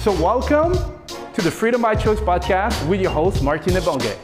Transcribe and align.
So 0.00 0.12
welcome 0.12 0.72
to 1.34 1.42
the 1.42 1.50
Freedom 1.50 1.82
by 1.82 1.94
Choice 1.94 2.20
podcast 2.20 2.88
with 2.88 3.02
your 3.02 3.10
host, 3.10 3.42
Martin 3.42 3.74
Ebonge. 3.74 4.16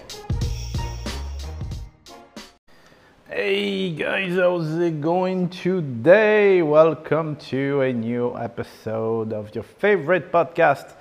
Hey 3.29 3.91
guys, 3.91 4.37
how's 4.37 4.75
it 4.79 5.03
going 5.03 5.51
today? 5.51 6.63
Welcome 6.63 7.37
to 7.51 7.83
a 7.83 7.93
new 7.93 8.35
episode 8.39 9.35
of 9.35 9.55
your 9.55 9.65
favorite 9.65 10.33
podcast. 10.33 10.95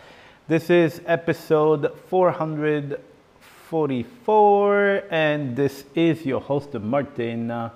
This 0.49 0.69
is 0.69 0.99
episode 1.05 1.97
444, 2.09 5.03
and 5.09 5.55
this 5.55 5.85
is 5.95 6.25
your 6.25 6.41
host, 6.41 6.73
Martin. 6.73 7.71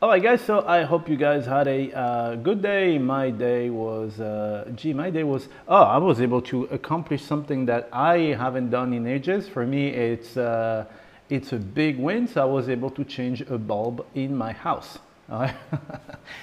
All 0.00 0.10
right, 0.10 0.22
guys, 0.22 0.42
so 0.42 0.64
I 0.64 0.84
hope 0.84 1.08
you 1.08 1.16
guys 1.16 1.44
had 1.44 1.66
a 1.66 1.92
uh, 1.92 2.36
good 2.36 2.62
day. 2.62 2.98
My 2.98 3.30
day 3.30 3.68
was, 3.68 4.20
uh, 4.20 4.70
gee, 4.76 4.92
my 4.92 5.10
day 5.10 5.24
was, 5.24 5.48
oh, 5.66 5.82
I 5.82 5.98
was 5.98 6.20
able 6.20 6.40
to 6.42 6.66
accomplish 6.66 7.24
something 7.24 7.66
that 7.66 7.88
I 7.92 8.36
haven't 8.38 8.70
done 8.70 8.92
in 8.92 9.08
ages. 9.08 9.48
For 9.48 9.66
me, 9.66 9.88
it's, 9.88 10.36
uh, 10.36 10.84
it's 11.30 11.52
a 11.52 11.56
big 11.56 11.98
win. 11.98 12.28
So 12.28 12.42
I 12.42 12.44
was 12.44 12.68
able 12.68 12.90
to 12.90 13.02
change 13.02 13.40
a 13.40 13.58
bulb 13.58 14.06
in 14.14 14.36
my 14.36 14.52
house. 14.52 15.00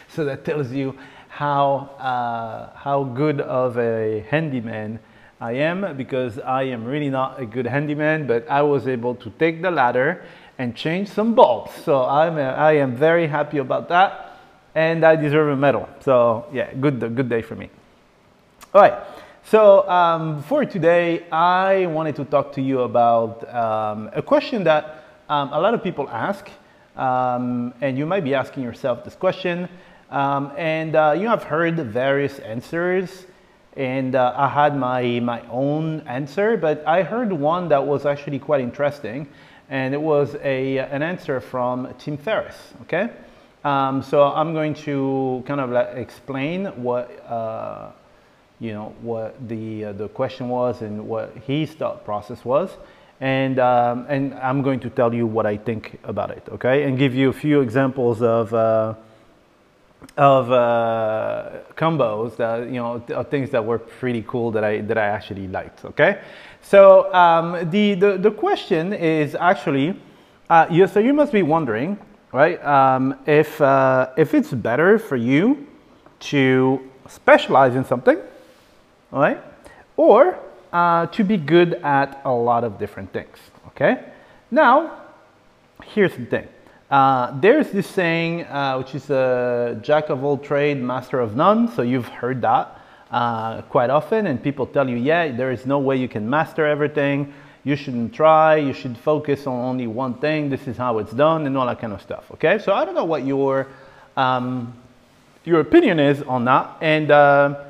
so 0.09 0.25
that 0.25 0.43
tells 0.43 0.73
you 0.73 0.93
how, 1.29 1.91
uh, 1.97 2.75
how 2.75 3.05
good 3.05 3.39
of 3.39 3.77
a 3.77 4.25
handyman 4.29 4.99
I 5.39 5.53
am 5.53 5.95
because 5.95 6.39
I 6.39 6.63
am 6.63 6.83
really 6.83 7.09
not 7.09 7.39
a 7.39 7.45
good 7.45 7.67
handyman, 7.67 8.27
but 8.27 8.49
I 8.49 8.61
was 8.63 8.87
able 8.87 9.15
to 9.15 9.29
take 9.31 9.61
the 9.61 9.71
ladder 9.71 10.25
and 10.57 10.75
change 10.75 11.09
some 11.09 11.35
bulbs. 11.35 11.71
So 11.83 12.05
I'm, 12.05 12.37
a, 12.37 12.43
I 12.43 12.73
am 12.73 12.95
very 12.95 13.27
happy 13.27 13.57
about 13.57 13.89
that 13.89 14.39
and 14.75 15.05
I 15.05 15.15
deserve 15.15 15.49
a 15.49 15.55
medal. 15.55 15.87
So 16.01 16.45
yeah, 16.51 16.73
good, 16.73 16.99
good 16.99 17.29
day 17.29 17.41
for 17.41 17.55
me. 17.55 17.69
All 18.73 18.81
right. 18.81 18.99
So 19.45 19.87
um, 19.87 20.41
for 20.43 20.65
today, 20.65 21.29
I 21.31 21.85
wanted 21.85 22.15
to 22.17 22.25
talk 22.25 22.51
to 22.53 22.61
you 22.61 22.81
about 22.81 23.47
um, 23.53 24.09
a 24.13 24.21
question 24.21 24.63
that 24.63 25.05
um, 25.29 25.53
a 25.53 25.59
lot 25.59 25.73
of 25.73 25.83
people 25.83 26.09
ask, 26.09 26.49
um, 26.97 27.73
and 27.79 27.97
you 27.97 28.05
might 28.05 28.23
be 28.23 28.33
asking 28.33 28.63
yourself 28.63 29.03
this 29.03 29.15
question. 29.15 29.69
Um, 30.09 30.51
and 30.57 30.95
uh, 30.95 31.15
you 31.17 31.27
have 31.27 31.43
heard 31.43 31.77
various 31.77 32.39
answers, 32.39 33.27
and 33.75 34.15
uh, 34.15 34.33
I 34.35 34.47
had 34.47 34.77
my 34.77 35.19
my 35.19 35.41
own 35.49 36.01
answer, 36.07 36.57
but 36.57 36.85
I 36.87 37.03
heard 37.03 37.31
one 37.31 37.69
that 37.69 37.85
was 37.85 38.05
actually 38.05 38.39
quite 38.39 38.61
interesting, 38.61 39.27
and 39.69 39.93
it 39.93 40.01
was 40.01 40.35
a 40.43 40.77
an 40.77 41.01
answer 41.01 41.39
from 41.39 41.93
Tim 41.97 42.17
Ferriss. 42.17 42.73
Okay, 42.83 43.09
um, 43.63 44.01
so 44.01 44.23
I'm 44.23 44.53
going 44.53 44.73
to 44.85 45.43
kind 45.45 45.61
of 45.61 45.69
like 45.69 45.95
explain 45.95 46.65
what. 46.83 47.11
Uh, 47.27 47.91
you 48.59 48.71
know 48.71 48.95
what 49.01 49.35
the 49.47 49.85
uh, 49.85 49.93
the 49.93 50.07
question 50.09 50.47
was 50.47 50.81
and 50.81 51.07
what 51.07 51.35
his 51.45 51.71
thought 51.73 52.05
process 52.05 52.45
was 52.45 52.71
and 53.19 53.59
um, 53.59 54.05
and 54.09 54.33
I'm 54.35 54.61
going 54.61 54.79
to 54.81 54.89
tell 54.89 55.13
you 55.13 55.27
what 55.27 55.45
I 55.45 55.57
think 55.57 55.99
about 56.03 56.31
it 56.31 56.43
okay 56.51 56.83
and 56.83 56.97
give 56.97 57.13
you 57.13 57.29
a 57.29 57.33
few 57.33 57.61
examples 57.61 58.21
of 58.21 58.53
uh, 58.53 58.93
of 60.17 60.51
uh, 60.51 61.49
combos 61.75 62.37
that 62.37 62.67
you 62.67 62.75
know 62.75 62.99
th- 62.99 63.27
things 63.27 63.49
that 63.49 63.65
were 63.65 63.79
pretty 63.79 64.23
cool 64.27 64.51
that 64.51 64.63
I 64.63 64.81
that 64.81 64.97
I 64.97 65.07
actually 65.07 65.47
liked 65.47 65.83
okay 65.85 66.21
so 66.65 67.13
um, 67.13 67.69
the, 67.69 67.93
the 67.93 68.17
the 68.17 68.31
question 68.31 68.93
is 68.93 69.35
actually 69.35 69.99
uh, 70.49 70.67
you 70.69 70.87
so 70.87 70.99
you 70.99 71.13
must 71.13 71.31
be 71.31 71.43
wondering 71.43 71.97
right 72.31 72.63
um, 72.65 73.15
if 73.25 73.61
uh, 73.61 74.09
if 74.17 74.33
it's 74.33 74.51
better 74.51 74.99
for 74.99 75.15
you 75.15 75.67
to 76.19 76.79
specialize 77.07 77.75
in 77.75 77.85
something 77.85 78.17
right, 79.15 79.41
Or 79.97 80.37
uh, 80.73 81.07
to 81.07 81.23
be 81.23 81.37
good 81.37 81.75
at 81.75 82.21
a 82.25 82.31
lot 82.31 82.63
of 82.63 82.77
different 82.77 83.13
things, 83.13 83.37
okay? 83.67 84.03
Now, 84.51 85.03
here's 85.83 86.15
the 86.15 86.25
thing. 86.25 86.47
Uh, 86.91 87.39
there's 87.39 87.71
this 87.71 87.87
saying, 87.87 88.43
uh, 88.45 88.75
which 88.77 88.93
is 88.93 89.09
a 89.09 89.79
jack 89.81 90.09
of 90.09 90.23
all 90.23 90.37
trade, 90.37 90.81
master 90.81 91.19
of 91.19 91.35
none. 91.35 91.71
So 91.71 91.81
you've 91.81 92.07
heard 92.07 92.41
that 92.41 92.74
uh, 93.11 93.61
quite 93.63 93.89
often, 93.89 94.27
and 94.27 94.41
people 94.41 94.65
tell 94.65 94.89
you, 94.89 94.97
yeah, 94.97 95.31
there 95.31 95.51
is 95.51 95.65
no 95.65 95.79
way 95.79 95.97
you 95.97 96.07
can 96.07 96.29
master 96.29 96.65
everything. 96.65 97.33
You 97.63 97.75
shouldn't 97.75 98.13
try. 98.13 98.57
You 98.57 98.73
should 98.73 98.97
focus 98.97 99.47
on 99.47 99.53
only 99.53 99.87
one 99.87 100.15
thing. 100.15 100.49
This 100.49 100.67
is 100.67 100.77
how 100.77 100.99
it's 100.99 101.11
done, 101.11 101.47
and 101.47 101.57
all 101.57 101.65
that 101.65 101.79
kind 101.79 101.93
of 101.93 102.01
stuff. 102.01 102.25
Okay, 102.31 102.59
so 102.59 102.73
I 102.73 102.85
don't 102.85 102.95
know 102.95 103.05
what 103.05 103.25
your 103.25 103.67
um, 104.17 104.73
your 105.43 105.59
opinion 105.59 105.99
is 105.99 106.21
on 106.23 106.45
that, 106.45 106.77
and 106.81 107.11
uh, 107.11 107.63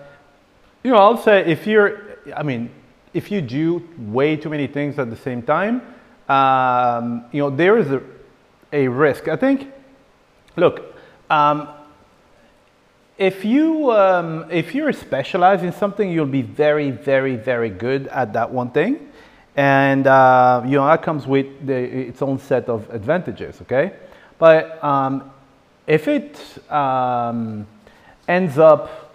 you 0.84 0.91
know, 0.91 0.97
I'll 0.97 1.18
say 1.18 1.44
if 1.46 1.66
you're, 1.66 2.00
I 2.35 2.44
mean, 2.44 2.69
if 3.13 3.31
you 3.31 3.41
do 3.41 3.81
way 3.97 4.35
too 4.35 4.50
many 4.50 4.67
things 4.67 5.00
at 5.00 5.09
the 5.09 5.16
same 5.16 5.41
time, 5.41 5.81
um, 6.29 7.25
you 7.31 7.41
know, 7.41 7.50
there 7.50 7.78
is 7.78 7.90
a, 7.91 8.03
a 8.72 8.88
risk. 8.88 9.28
I 9.28 9.35
think, 9.35 9.72
look, 10.56 10.94
um, 11.29 11.69
if 13.18 13.46
you 13.46 13.92
um, 13.92 14.46
if 14.52 14.76
you're 14.76 14.92
specialized 14.92 15.64
in 15.64 15.72
something, 15.72 16.12
you'll 16.12 16.26
be 16.26 16.42
very, 16.42 16.92
very, 16.92 17.36
very 17.36 17.70
good 17.70 18.08
at 18.08 18.34
that 18.34 18.52
one 18.52 18.72
thing, 18.72 19.09
and 19.56 20.06
uh, 20.08 20.62
you 20.66 20.78
know 20.78 20.86
that 20.86 21.02
comes 21.02 21.26
with 21.26 21.66
the, 21.66 21.74
its 21.74 22.22
own 22.22 22.40
set 22.40 22.68
of 22.68 22.90
advantages. 22.90 23.62
Okay, 23.62 23.94
but 24.38 24.84
um, 24.84 25.31
if 25.88 26.08
it 26.08 26.38
um, 26.72 27.66
ends 28.28 28.58
up 28.58 29.06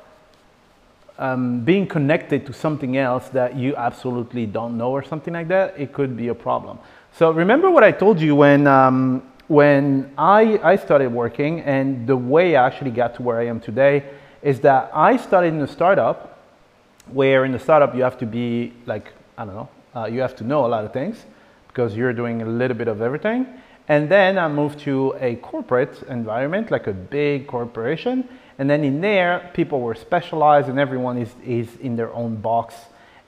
um, 1.18 1.60
being 1.60 1.86
connected 1.86 2.46
to 2.46 2.52
something 2.52 2.96
else 2.96 3.28
that 3.28 3.54
you 3.54 3.76
absolutely 3.76 4.46
don't 4.46 4.78
know 4.78 4.90
or 4.90 5.02
something 5.02 5.34
like 5.34 5.48
that, 5.48 5.78
it 5.78 5.92
could 5.92 6.16
be 6.16 6.28
a 6.28 6.34
problem. 6.34 6.78
So 7.12 7.30
remember 7.30 7.70
what 7.70 7.84
I 7.84 7.92
told 7.92 8.20
you 8.20 8.34
when, 8.34 8.66
um, 8.66 9.29
when 9.50 10.12
I, 10.16 10.60
I 10.62 10.76
started 10.76 11.12
working 11.12 11.62
and 11.62 12.06
the 12.06 12.16
way 12.16 12.54
I 12.54 12.64
actually 12.64 12.92
got 12.92 13.16
to 13.16 13.22
where 13.22 13.40
I 13.40 13.46
am 13.46 13.58
today 13.58 14.04
is 14.42 14.60
that 14.60 14.92
I 14.94 15.16
started 15.16 15.52
in 15.52 15.60
a 15.60 15.66
startup 15.66 16.38
where 17.08 17.44
in 17.44 17.50
the 17.50 17.58
startup 17.58 17.92
you 17.96 18.04
have 18.04 18.16
to 18.18 18.26
be 18.26 18.72
like, 18.86 19.12
I 19.36 19.44
don't 19.44 19.56
know, 19.56 19.68
uh, 19.96 20.04
you 20.04 20.20
have 20.20 20.36
to 20.36 20.44
know 20.44 20.66
a 20.66 20.68
lot 20.68 20.84
of 20.84 20.92
things 20.92 21.26
because 21.66 21.96
you're 21.96 22.12
doing 22.12 22.42
a 22.42 22.46
little 22.46 22.76
bit 22.76 22.86
of 22.86 23.02
everything. 23.02 23.44
And 23.88 24.08
then 24.08 24.38
I 24.38 24.46
moved 24.46 24.78
to 24.80 25.16
a 25.18 25.34
corporate 25.34 26.00
environment, 26.04 26.70
like 26.70 26.86
a 26.86 26.92
big 26.92 27.48
corporation. 27.48 28.28
And 28.60 28.70
then 28.70 28.84
in 28.84 29.00
there, 29.00 29.50
people 29.52 29.80
were 29.80 29.96
specialized 29.96 30.68
and 30.68 30.78
everyone 30.78 31.18
is, 31.18 31.34
is 31.44 31.74
in 31.78 31.96
their 31.96 32.12
own 32.14 32.36
box 32.36 32.76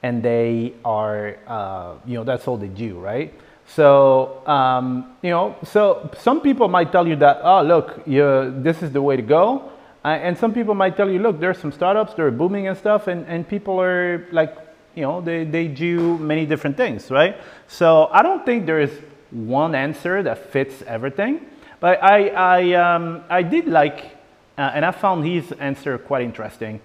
and 0.04 0.22
they 0.22 0.74
are, 0.84 1.36
uh, 1.48 1.94
you 2.06 2.14
know, 2.14 2.22
that's 2.22 2.46
all 2.46 2.58
they 2.58 2.68
do, 2.68 3.00
right? 3.00 3.34
So, 3.66 4.46
um, 4.46 5.16
you 5.22 5.30
know, 5.30 5.56
so 5.64 6.10
some 6.18 6.40
people 6.40 6.68
might 6.68 6.92
tell 6.92 7.06
you 7.06 7.16
that, 7.16 7.40
oh, 7.42 7.62
look, 7.62 8.04
this 8.04 8.82
is 8.82 8.92
the 8.92 9.00
way 9.00 9.16
to 9.16 9.22
go. 9.22 9.70
Uh, 10.04 10.08
and 10.08 10.36
some 10.36 10.52
people 10.52 10.74
might 10.74 10.96
tell 10.96 11.08
you, 11.08 11.20
look, 11.20 11.38
there's 11.38 11.58
some 11.58 11.72
startups, 11.72 12.14
they're 12.14 12.30
booming 12.30 12.66
and 12.66 12.76
stuff, 12.76 13.06
and, 13.06 13.24
and 13.26 13.48
people 13.48 13.80
are 13.80 14.26
like, 14.32 14.56
you 14.94 15.02
know, 15.02 15.20
they, 15.20 15.44
they 15.44 15.68
do 15.68 16.18
many 16.18 16.44
different 16.44 16.76
things, 16.76 17.10
right? 17.10 17.36
So 17.68 18.08
I 18.12 18.22
don't 18.22 18.44
think 18.44 18.66
there 18.66 18.80
is 18.80 18.90
one 19.30 19.74
answer 19.74 20.22
that 20.22 20.50
fits 20.50 20.82
everything. 20.86 21.46
But 21.80 22.02
I, 22.02 22.28
I, 22.28 22.72
um, 22.74 23.24
I 23.30 23.42
did 23.42 23.66
like, 23.66 24.16
uh, 24.58 24.72
and 24.74 24.84
I 24.84 24.90
found 24.90 25.24
his 25.24 25.50
answer 25.52 25.98
quite 25.98 26.22
interesting. 26.22 26.80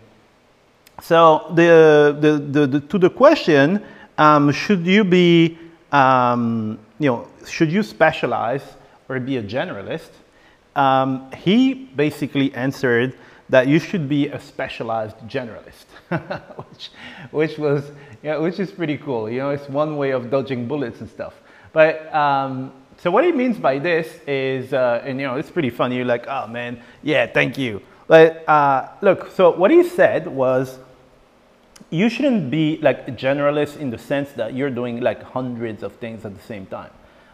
so 1.01 1.51
the, 1.53 2.17
the, 2.19 2.31
the, 2.37 2.67
the, 2.67 2.79
to 2.81 2.97
the 2.97 3.09
question, 3.09 3.83
um, 4.17 4.51
should 4.51 4.85
you 4.85 5.03
be, 5.03 5.57
um, 5.91 6.79
you 6.99 7.09
know, 7.09 7.27
should 7.45 7.71
you 7.71 7.83
specialize 7.83 8.63
or 9.09 9.19
be 9.19 9.37
a 9.37 9.43
generalist? 9.43 10.09
Um, 10.75 11.31
he 11.31 11.73
basically 11.73 12.53
answered 12.53 13.17
that 13.49 13.67
you 13.67 13.79
should 13.79 14.09
be 14.09 14.27
a 14.27 14.39
specialized 14.39 15.17
generalist, 15.27 15.85
which, 16.57 16.91
which 17.31 17.57
was, 17.57 17.91
yeah, 18.21 18.37
which 18.37 18.59
is 18.59 18.71
pretty 18.71 18.97
cool. 18.97 19.29
You 19.29 19.39
know, 19.39 19.49
it's 19.51 19.69
one 19.69 19.97
way 19.97 20.11
of 20.11 20.29
dodging 20.29 20.67
bullets 20.67 20.99
and 20.99 21.09
stuff. 21.09 21.33
But 21.71 22.13
um, 22.13 22.73
so 22.97 23.09
what 23.11 23.23
he 23.23 23.31
means 23.31 23.57
by 23.57 23.79
this 23.79 24.19
is, 24.27 24.73
uh, 24.73 25.01
and 25.05 25.19
you 25.19 25.27
know, 25.27 25.35
it's 25.35 25.51
pretty 25.51 25.69
funny. 25.69 25.95
You're 25.95 26.05
like, 26.05 26.27
oh 26.27 26.47
man, 26.47 26.81
yeah, 27.03 27.25
thank 27.27 27.57
you. 27.57 27.81
But 28.07 28.47
uh, 28.49 28.89
look, 29.01 29.31
so 29.31 29.51
what 29.51 29.71
he 29.71 29.83
said 29.83 30.27
was, 30.27 30.79
you 31.89 32.09
shouldn't 32.09 32.49
be 32.51 32.77
like 32.81 33.07
a 33.07 33.11
generalist 33.11 33.77
in 33.77 33.89
the 33.89 33.97
sense 33.97 34.31
that 34.33 34.53
you're 34.53 34.69
doing 34.69 34.99
like 35.01 35.23
hundreds 35.23 35.83
of 35.83 35.93
things 35.93 36.25
at 36.25 36.35
the 36.35 36.43
same 36.43 36.65
time. 36.65 36.91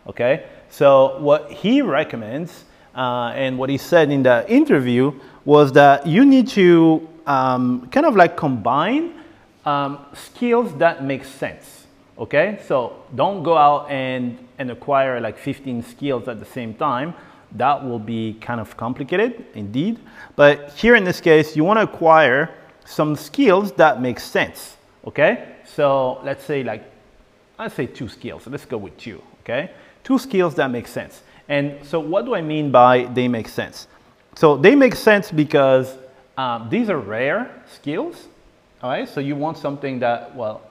Okay, 0.07 0.45
so 0.69 1.19
what 1.19 1.51
he 1.51 1.81
recommends 1.81 2.65
uh, 2.95 3.31
and 3.35 3.57
what 3.57 3.69
he 3.69 3.77
said 3.77 4.11
in 4.11 4.23
the 4.23 4.45
interview 4.51 5.11
was 5.45 5.71
that 5.73 6.05
you 6.05 6.25
need 6.25 6.47
to 6.49 7.07
um, 7.25 7.87
kind 7.87 8.05
of 8.05 8.15
like 8.15 8.35
combine 8.37 9.13
um, 9.65 10.05
skills 10.13 10.75
that 10.77 11.03
make 11.03 11.23
sense. 11.23 11.87
Okay, 12.17 12.59
so 12.67 13.03
don't 13.15 13.43
go 13.43 13.57
out 13.57 13.89
and, 13.89 14.37
and 14.59 14.69
acquire 14.69 15.19
like 15.19 15.37
15 15.37 15.83
skills 15.83 16.27
at 16.27 16.39
the 16.39 16.45
same 16.45 16.73
time. 16.75 17.15
That 17.53 17.83
will 17.83 17.99
be 17.99 18.33
kind 18.41 18.59
of 18.59 18.75
complicated 18.77 19.45
indeed. 19.55 19.99
But 20.35 20.71
here 20.73 20.95
in 20.95 21.03
this 21.03 21.21
case, 21.21 21.55
you 21.55 21.63
want 21.63 21.77
to 21.77 21.83
acquire 21.83 22.53
some 22.85 23.15
skills 23.15 23.71
that 23.73 24.01
make 24.01 24.19
sense. 24.19 24.77
Okay, 25.05 25.55
so 25.65 26.19
let's 26.23 26.43
say 26.43 26.63
like, 26.63 26.83
let's 27.59 27.75
say 27.75 27.85
two 27.85 28.07
skills. 28.07 28.47
Let's 28.47 28.65
go 28.65 28.77
with 28.77 28.97
two. 28.97 29.21
Okay, 29.41 29.71
two 30.03 30.17
skills 30.17 30.55
that 30.55 30.71
make 30.71 30.87
sense. 30.87 31.23
And 31.49 31.85
so 31.85 31.99
what 31.99 32.25
do 32.25 32.35
I 32.35 32.41
mean 32.41 32.71
by 32.71 33.05
they 33.05 33.27
make 33.27 33.47
sense? 33.47 33.87
So 34.35 34.57
they 34.57 34.75
make 34.75 34.95
sense 34.95 35.31
because 35.31 35.97
um, 36.37 36.69
these 36.69 36.89
are 36.89 36.97
rare 36.97 37.63
skills. 37.67 38.27
All 38.81 38.89
right, 38.89 39.07
so 39.07 39.19
you 39.19 39.35
want 39.35 39.57
something 39.57 39.99
that, 39.99 40.35
well, 40.35 40.61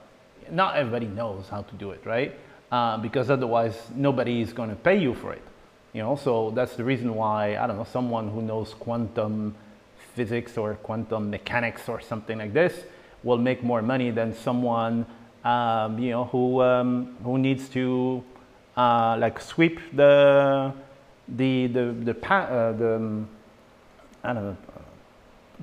not 0.51 0.77
everybody 0.77 1.07
knows 1.07 1.49
how 1.49 1.63
to 1.63 1.75
do 1.77 1.93
it, 1.93 2.05
right? 2.05 2.35
Uh, 2.71 2.99
because 2.99 3.31
otherwise 3.31 3.77
nobody 3.95 4.41
is 4.41 4.53
going 4.53 4.71
to 4.71 4.77
pay 4.77 4.99
you 4.99 5.15
for 5.15 5.33
it. 5.33 5.43
You 5.93 6.03
know, 6.03 6.17
so 6.17 6.51
that's 6.51 6.75
the 6.75 6.85
reason 6.85 7.15
why, 7.15 7.57
I 7.57 7.67
don't 7.67 7.77
know, 7.77 7.85
someone 7.85 8.29
who 8.29 8.43
knows 8.43 8.75
quantum 8.75 9.55
physics 10.15 10.57
or 10.59 10.75
quantum 10.75 11.31
mechanics 11.31 11.89
or 11.89 12.01
something 12.01 12.39
like 12.39 12.53
this 12.53 12.85
will 13.23 13.39
make 13.39 13.63
more 13.63 13.83
money 13.83 14.11
than 14.11 14.35
someone, 14.35 15.07
um, 15.45 15.99
you 15.99 16.11
know, 16.11 16.25
who, 16.25 16.61
um, 16.61 17.17
who 17.25 17.39
needs 17.39 17.69
to 17.69 18.23
uh, 18.77 19.17
like 19.19 19.41
sweep 19.41 19.81
the, 19.95 20.73
the, 21.29 21.67
the, 21.69 21.93
the, 22.05 22.33
uh, 22.35 22.73
the 22.73 22.97
um, 22.97 23.29
I 24.25 24.33
don't 24.33 24.45
know, 24.45 24.57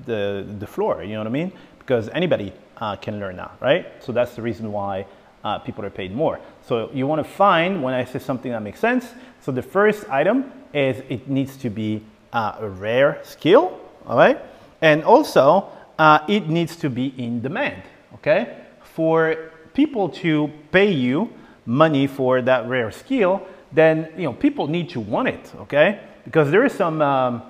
the, 0.06 0.46
the 0.58 0.66
floor, 0.66 1.02
you 1.02 1.12
know 1.12 1.20
what 1.20 1.26
I 1.26 1.30
mean? 1.30 1.52
Because 1.78 2.08
anybody 2.10 2.52
uh, 2.76 2.96
can 2.96 3.20
learn 3.20 3.36
that, 3.36 3.52
right? 3.60 4.02
So 4.02 4.12
that's 4.12 4.34
the 4.34 4.42
reason 4.42 4.72
why 4.72 5.06
uh, 5.44 5.58
people 5.58 5.84
are 5.84 5.90
paid 5.90 6.14
more. 6.14 6.40
So 6.66 6.90
you 6.92 7.06
want 7.06 7.24
to 7.24 7.30
find 7.30 7.82
when 7.82 7.94
I 7.94 8.04
say 8.04 8.18
something 8.18 8.52
that 8.52 8.62
makes 8.62 8.80
sense. 8.80 9.06
So 9.40 9.52
the 9.52 9.62
first 9.62 10.08
item 10.08 10.52
is 10.74 11.02
it 11.08 11.28
needs 11.28 11.56
to 11.58 11.70
be 11.70 12.02
uh, 12.32 12.56
a 12.60 12.68
rare 12.68 13.20
skill, 13.22 13.79
all 14.06 14.16
right? 14.16 14.40
And 14.80 15.04
also 15.04 15.68
uh, 15.98 16.20
it 16.28 16.48
needs 16.48 16.76
to 16.76 16.90
be 16.90 17.14
in 17.18 17.42
demand, 17.42 17.82
okay? 18.14 18.56
For 18.82 19.50
people 19.74 20.08
to 20.08 20.50
pay 20.72 20.90
you 20.90 21.30
money 21.66 22.06
for 22.06 22.42
that 22.42 22.68
rare 22.68 22.90
skill, 22.90 23.46
then 23.72 24.08
you 24.16 24.24
know 24.24 24.32
people 24.32 24.66
need 24.66 24.88
to 24.90 25.00
want 25.00 25.28
it, 25.28 25.52
okay? 25.60 26.00
Because 26.24 26.50
there 26.50 26.64
is 26.64 26.72
some 26.72 27.00
um, 27.02 27.42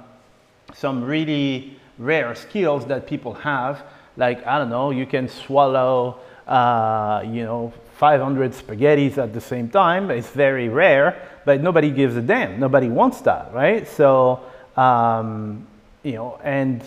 some 0.75 1.05
really 1.05 1.79
rare 1.99 2.35
skills 2.35 2.87
that 2.87 3.07
people 3.07 3.35
have, 3.35 3.85
like 4.17 4.47
I 4.47 4.59
don't 4.59 4.71
know, 4.71 4.91
you 4.91 5.07
can 5.07 5.29
swallow, 5.29 6.19
uh, 6.47 7.23
you 7.25 7.45
know, 7.45 7.73
500 7.97 8.53
spaghettis 8.53 9.19
at 9.19 9.33
the 9.33 9.41
same 9.41 9.69
time. 9.69 10.11
It's 10.11 10.31
very 10.31 10.69
rare, 10.69 11.29
but 11.45 11.61
nobody 11.61 11.91
gives 11.91 12.17
a 12.17 12.23
damn. 12.23 12.59
Nobody 12.59 12.89
wants 12.89 13.21
that, 13.23 13.53
right? 13.53 13.87
So, 13.87 14.41
um, 14.77 15.67
you 16.03 16.13
know, 16.13 16.39
and 16.43 16.83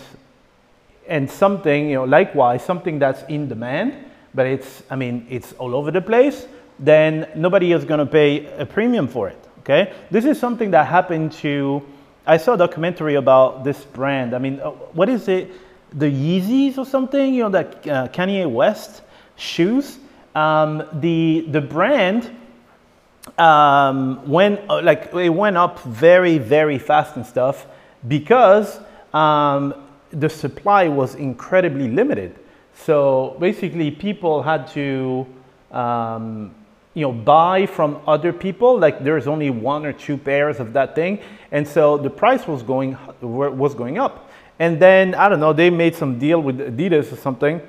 and 1.06 1.30
something, 1.30 1.88
you 1.90 1.96
know, 1.96 2.04
likewise, 2.04 2.64
something 2.64 2.98
that's 2.98 3.22
in 3.28 3.48
demand, 3.48 3.94
but 4.34 4.46
it's, 4.46 4.82
I 4.88 4.96
mean, 4.96 5.26
it's 5.28 5.52
all 5.54 5.74
over 5.74 5.90
the 5.90 6.00
place. 6.00 6.46
Then 6.78 7.28
nobody 7.36 7.72
is 7.72 7.84
going 7.84 8.00
to 8.00 8.06
pay 8.06 8.46
a 8.56 8.64
premium 8.64 9.06
for 9.06 9.28
it. 9.28 9.38
Okay, 9.60 9.92
this 10.10 10.24
is 10.24 10.38
something 10.38 10.70
that 10.72 10.86
happened 10.86 11.32
to 11.32 11.82
I 12.26 12.38
saw 12.38 12.54
a 12.54 12.56
documentary 12.56 13.16
about 13.16 13.64
this 13.64 13.84
brand. 13.84 14.34
I 14.34 14.38
mean, 14.38 14.58
uh, 14.60 14.70
what 14.70 15.10
is 15.10 15.28
it? 15.28 15.52
The 15.92 16.06
Yeezys 16.06 16.78
or 16.78 16.86
something? 16.86 17.34
You 17.34 17.44
know, 17.44 17.48
that 17.50 17.86
uh, 17.86 18.08
Kanye 18.08 18.50
West 18.50 19.02
shoes. 19.36 19.98
Um, 20.34 20.82
the 20.94 21.46
the 21.50 21.60
brand 21.60 22.34
um, 23.38 24.26
went 24.28 24.60
uh, 24.70 24.80
like 24.82 25.14
it 25.14 25.28
went 25.28 25.56
up 25.56 25.80
very 25.80 26.38
very 26.38 26.78
fast 26.78 27.16
and 27.16 27.24
stuff 27.26 27.66
because 28.08 28.80
um, 29.14 29.74
the 30.10 30.28
supply 30.28 30.88
was 30.88 31.14
incredibly 31.14 31.88
limited. 31.88 32.36
So 32.74 33.36
basically, 33.38 33.90
people 33.90 34.42
had 34.42 34.66
to 34.68 35.26
um, 35.70 36.54
you 36.94 37.02
know, 37.02 37.12
buy 37.12 37.66
from 37.66 38.00
other 38.06 38.32
people. 38.32 38.78
Like 38.78 39.02
there's 39.02 39.26
only 39.26 39.50
one 39.50 39.84
or 39.84 39.92
two 39.92 40.16
pairs 40.16 40.60
of 40.60 40.72
that 40.72 40.94
thing, 40.94 41.20
and 41.50 41.66
so 41.66 41.98
the 41.98 42.10
price 42.10 42.46
was 42.46 42.62
going 42.62 42.96
was 43.20 43.74
going 43.74 43.98
up. 43.98 44.30
And 44.58 44.80
then 44.80 45.14
I 45.14 45.28
don't 45.28 45.40
know, 45.40 45.52
they 45.52 45.70
made 45.70 45.96
some 45.96 46.18
deal 46.18 46.40
with 46.40 46.58
Adidas 46.58 47.12
or 47.12 47.16
something, 47.16 47.60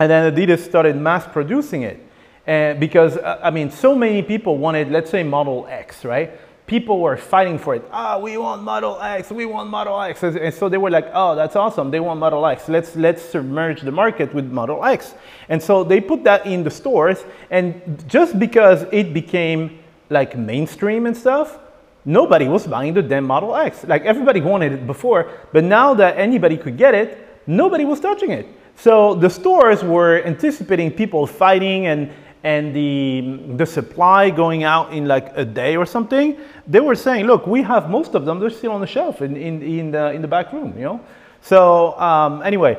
and 0.00 0.10
then 0.10 0.34
Adidas 0.34 0.58
started 0.58 0.96
mass 0.96 1.26
producing 1.26 1.82
it. 1.82 2.00
And 2.44 2.80
because 2.80 3.18
I 3.22 3.50
mean, 3.50 3.70
so 3.70 3.94
many 3.94 4.22
people 4.22 4.58
wanted, 4.58 4.90
let's 4.90 5.10
say, 5.10 5.22
Model 5.22 5.66
X, 5.68 6.04
right? 6.04 6.32
People 6.66 7.00
were 7.00 7.16
fighting 7.16 7.58
for 7.58 7.74
it. 7.74 7.84
Ah, 7.92 8.18
we 8.18 8.36
want 8.38 8.62
Model 8.62 9.00
X, 9.00 9.30
we 9.30 9.44
want 9.44 9.68
Model 9.68 10.00
X. 10.00 10.22
And 10.22 10.54
so 10.54 10.68
they 10.68 10.78
were 10.78 10.90
like, 10.90 11.08
oh, 11.12 11.34
that's 11.34 11.56
awesome. 11.56 11.90
They 11.90 12.00
want 12.00 12.20
Model 12.20 12.46
X. 12.46 12.68
Let's, 12.68 12.96
let's 12.96 13.22
submerge 13.22 13.82
the 13.82 13.90
market 13.90 14.32
with 14.34 14.50
Model 14.50 14.84
X. 14.84 15.14
And 15.48 15.62
so 15.62 15.84
they 15.84 16.00
put 16.00 16.24
that 16.24 16.46
in 16.46 16.64
the 16.64 16.70
stores. 16.70 17.24
And 17.50 18.04
just 18.08 18.38
because 18.38 18.86
it 18.92 19.12
became 19.12 19.80
like 20.08 20.36
mainstream 20.36 21.06
and 21.06 21.16
stuff, 21.16 21.58
nobody 22.04 22.48
was 22.48 22.66
buying 22.66 22.94
the 22.94 23.02
damn 23.02 23.24
Model 23.24 23.54
X. 23.56 23.84
Like 23.84 24.02
everybody 24.04 24.40
wanted 24.40 24.72
it 24.72 24.86
before, 24.86 25.30
but 25.52 25.64
now 25.64 25.94
that 25.94 26.16
anybody 26.18 26.56
could 26.56 26.76
get 26.76 26.94
it, 26.94 27.28
nobody 27.46 27.84
was 27.84 28.00
touching 28.00 28.30
it. 28.30 28.46
So 28.76 29.14
the 29.14 29.28
stores 29.28 29.82
were 29.84 30.22
anticipating 30.24 30.90
people 30.90 31.26
fighting 31.26 31.86
and, 31.86 32.10
and 32.44 32.74
the, 32.74 33.38
the 33.56 33.66
supply 33.66 34.30
going 34.30 34.64
out 34.64 34.92
in 34.92 35.06
like 35.06 35.32
a 35.36 35.44
day 35.44 35.76
or 35.76 35.86
something, 35.86 36.36
they 36.66 36.80
were 36.80 36.94
saying, 36.94 37.26
look, 37.26 37.46
we 37.46 37.62
have 37.62 37.88
most 37.88 38.14
of 38.14 38.24
them, 38.24 38.40
they're 38.40 38.50
still 38.50 38.72
on 38.72 38.80
the 38.80 38.86
shelf 38.86 39.22
in, 39.22 39.36
in, 39.36 39.62
in, 39.62 39.90
the, 39.92 40.12
in 40.12 40.22
the 40.22 40.28
back 40.28 40.52
room, 40.52 40.74
you 40.76 40.84
know? 40.84 41.00
So 41.40 41.98
um, 41.98 42.42
anyway, 42.42 42.78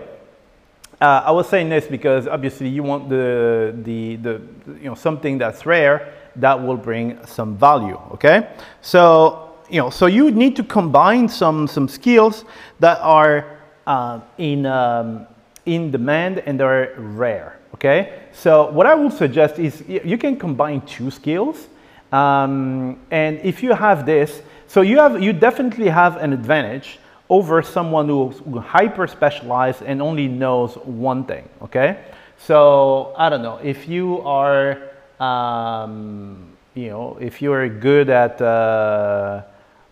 uh, 1.00 1.24
I 1.26 1.32
was 1.32 1.48
saying 1.48 1.70
this 1.70 1.88
because 1.88 2.28
obviously 2.28 2.68
you 2.68 2.84
want 2.84 3.10
the, 3.10 3.74
the, 3.84 4.18
the, 4.18 4.42
you 4.82 4.86
know, 4.86 4.96
something 4.96 5.38
that's 5.38 5.66
rare 5.66 6.14
that 6.36 6.62
will 6.62 6.78
bring 6.78 7.24
some 7.26 7.58
value, 7.58 8.00
okay? 8.12 8.50
So, 8.82 9.56
you 9.70 9.80
know, 9.80 9.90
so 9.90 10.08
you 10.08 10.32
need 10.32 10.56
to 10.58 10.64
combine 10.64 11.30
some, 11.30 11.68
some 11.68 11.88
skills 11.88 12.44
that 12.80 13.00
are 13.00 13.60
uh, 13.88 14.20
in, 14.38 14.66
um, 14.66 15.28
in 15.66 15.92
demand 15.92 16.40
and 16.40 16.60
they're 16.60 16.96
rare, 16.98 17.60
okay? 17.76 18.23
So 18.34 18.70
what 18.72 18.86
I 18.86 18.96
would 18.96 19.14
suggest 19.14 19.60
is 19.60 19.84
you 19.88 20.18
can 20.18 20.38
combine 20.38 20.82
two 20.82 21.12
skills. 21.12 21.68
Um, 22.12 23.00
and 23.10 23.40
if 23.44 23.64
you 23.64 23.74
have 23.74 24.06
this, 24.06 24.42
so 24.68 24.82
you, 24.82 24.98
have, 24.98 25.22
you 25.22 25.34
definitely 25.34 25.88
have 25.88 26.18
an 26.18 26.34
advantage 26.34 27.00
over 27.30 27.62
someone 27.62 28.08
who's 28.10 28.40
hyper 28.64 29.08
specialized 29.08 29.82
and 29.84 30.02
only 30.02 30.28
knows 30.28 30.76
one 30.76 31.24
thing, 31.26 31.48
okay? 31.62 32.04
So 32.38 33.14
I 33.18 33.30
don't 33.30 33.42
know, 33.42 33.60
if 33.64 33.88
you 33.88 34.22
are, 34.22 34.78
um, 35.20 36.52
you 36.76 36.90
know, 36.90 37.18
if 37.22 37.42
you're 37.42 37.70
good 37.70 38.10
at 38.10 38.42
uh, 38.42 39.44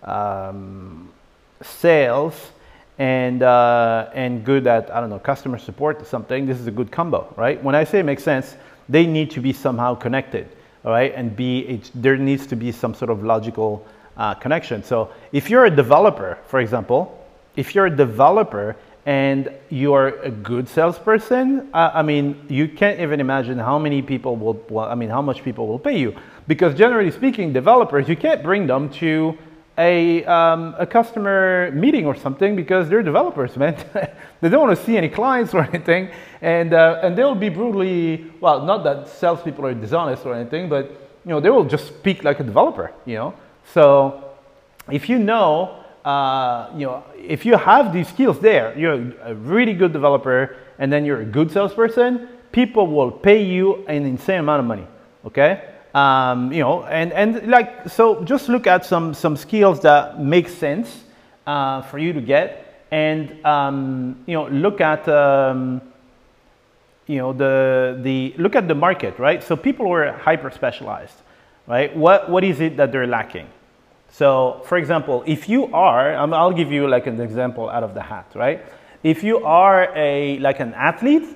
um, 0.03 1.09
sales, 1.61 2.51
and, 3.01 3.41
uh, 3.41 4.11
and 4.13 4.45
good 4.45 4.67
at, 4.67 4.93
I 4.93 5.01
don't 5.01 5.09
know, 5.09 5.17
customer 5.17 5.57
support 5.57 5.99
or 5.99 6.05
something, 6.05 6.45
this 6.45 6.59
is 6.59 6.67
a 6.67 6.71
good 6.71 6.91
combo, 6.91 7.33
right? 7.35 7.61
When 7.63 7.73
I 7.73 7.83
say 7.83 7.97
it 7.97 8.03
makes 8.03 8.23
sense, 8.23 8.55
they 8.89 9.07
need 9.07 9.31
to 9.31 9.39
be 9.39 9.53
somehow 9.53 9.95
connected, 9.95 10.47
all 10.85 10.91
right? 10.91 11.11
And 11.15 11.35
be, 11.35 11.61
it, 11.61 11.89
there 11.95 12.15
needs 12.15 12.45
to 12.45 12.55
be 12.55 12.71
some 12.71 12.93
sort 12.93 13.09
of 13.09 13.23
logical 13.23 13.83
uh, 14.17 14.35
connection. 14.35 14.83
So 14.83 15.09
if 15.31 15.49
you're 15.49 15.65
a 15.65 15.75
developer, 15.75 16.37
for 16.45 16.59
example, 16.59 17.27
if 17.55 17.73
you're 17.73 17.87
a 17.87 17.95
developer 17.95 18.75
and 19.07 19.51
you're 19.69 20.09
a 20.19 20.29
good 20.29 20.69
salesperson, 20.69 21.69
uh, 21.73 21.89
I 21.95 22.03
mean, 22.03 22.45
you 22.49 22.67
can't 22.67 22.99
even 22.99 23.19
imagine 23.19 23.57
how 23.57 23.79
many 23.79 24.03
people 24.03 24.35
will, 24.35 24.63
well, 24.69 24.87
I 24.87 24.93
mean, 24.93 25.09
how 25.09 25.23
much 25.23 25.43
people 25.43 25.65
will 25.65 25.79
pay 25.79 25.97
you. 25.97 26.15
Because 26.47 26.75
generally 26.75 27.09
speaking, 27.09 27.51
developers, 27.51 28.07
you 28.07 28.15
can't 28.15 28.43
bring 28.43 28.67
them 28.67 28.91
to 28.99 29.35
a, 29.77 30.23
um, 30.25 30.75
a 30.77 30.85
customer 30.85 31.71
meeting 31.71 32.05
or 32.05 32.15
something 32.15 32.55
because 32.55 32.89
they're 32.89 33.03
developers, 33.03 33.55
man. 33.57 33.75
they 34.41 34.49
don't 34.49 34.61
want 34.61 34.77
to 34.77 34.85
see 34.85 34.97
any 34.97 35.09
clients 35.09 35.53
or 35.55 35.63
anything. 35.63 36.09
And, 36.41 36.73
uh, 36.73 36.99
and 37.03 37.17
they'll 37.17 37.35
be 37.35 37.49
brutally, 37.49 38.31
well, 38.39 38.65
not 38.65 38.83
that 38.83 39.07
salespeople 39.07 39.65
are 39.65 39.73
dishonest 39.73 40.25
or 40.25 40.33
anything, 40.33 40.69
but 40.69 40.89
you 41.25 41.29
know, 41.29 41.39
they 41.39 41.49
will 41.49 41.65
just 41.65 41.87
speak 41.87 42.23
like 42.23 42.39
a 42.39 42.43
developer, 42.43 42.91
you 43.05 43.15
know. 43.15 43.33
So 43.73 44.31
if 44.89 45.07
you 45.07 45.19
know 45.19 45.81
uh, 46.03 46.71
you 46.75 46.85
know, 46.85 47.03
if 47.15 47.45
you 47.45 47.55
have 47.55 47.93
these 47.93 48.07
skills 48.07 48.39
there, 48.39 48.77
you're 48.77 49.13
a 49.21 49.35
really 49.35 49.73
good 49.73 49.93
developer 49.93 50.55
and 50.79 50.91
then 50.91 51.05
you're 51.05 51.21
a 51.21 51.25
good 51.25 51.51
salesperson, 51.51 52.27
people 52.51 52.87
will 52.87 53.11
pay 53.11 53.43
you 53.43 53.85
an 53.87 54.05
insane 54.05 54.39
amount 54.39 54.61
of 54.61 54.65
money, 54.65 54.87
okay? 55.25 55.70
Um, 55.93 56.53
you 56.53 56.61
know, 56.61 56.83
and, 56.85 57.11
and 57.11 57.47
like, 57.47 57.89
so 57.89 58.23
just 58.23 58.47
look 58.47 58.65
at 58.65 58.85
some, 58.85 59.13
some 59.13 59.35
skills 59.35 59.81
that 59.81 60.21
make 60.21 60.47
sense 60.47 61.03
uh, 61.45 61.81
for 61.81 61.97
you 61.97 62.13
to 62.13 62.21
get 62.21 62.85
and, 62.91 63.45
um, 63.45 64.23
you 64.25 64.33
know, 64.33 64.47
look 64.47 64.79
at, 64.79 65.07
um, 65.09 65.81
you 67.07 67.17
know, 67.17 67.33
the, 67.33 67.99
the, 68.01 68.33
look 68.37 68.55
at 68.55 68.67
the 68.67 68.75
market, 68.75 69.19
right? 69.19 69.43
So 69.43 69.57
people 69.57 69.91
are 69.91 70.13
hyper 70.13 70.49
specialized, 70.49 71.15
right? 71.67 71.95
What, 71.95 72.29
what 72.29 72.43
is 72.43 72.61
it 72.61 72.77
that 72.77 72.91
they're 72.91 73.07
lacking? 73.07 73.47
So 74.09 74.61
for 74.65 74.77
example, 74.77 75.23
if 75.25 75.49
you 75.49 75.73
are, 75.73 76.15
I'll 76.15 76.53
give 76.53 76.71
you 76.71 76.87
like 76.87 77.07
an 77.07 77.19
example 77.19 77.69
out 77.69 77.83
of 77.83 77.93
the 77.93 78.01
hat, 78.01 78.31
right? 78.35 78.63
If 79.03 79.23
you 79.23 79.43
are 79.43 79.91
a, 79.95 80.37
like 80.39 80.59
an 80.59 80.73
athlete, 80.73 81.27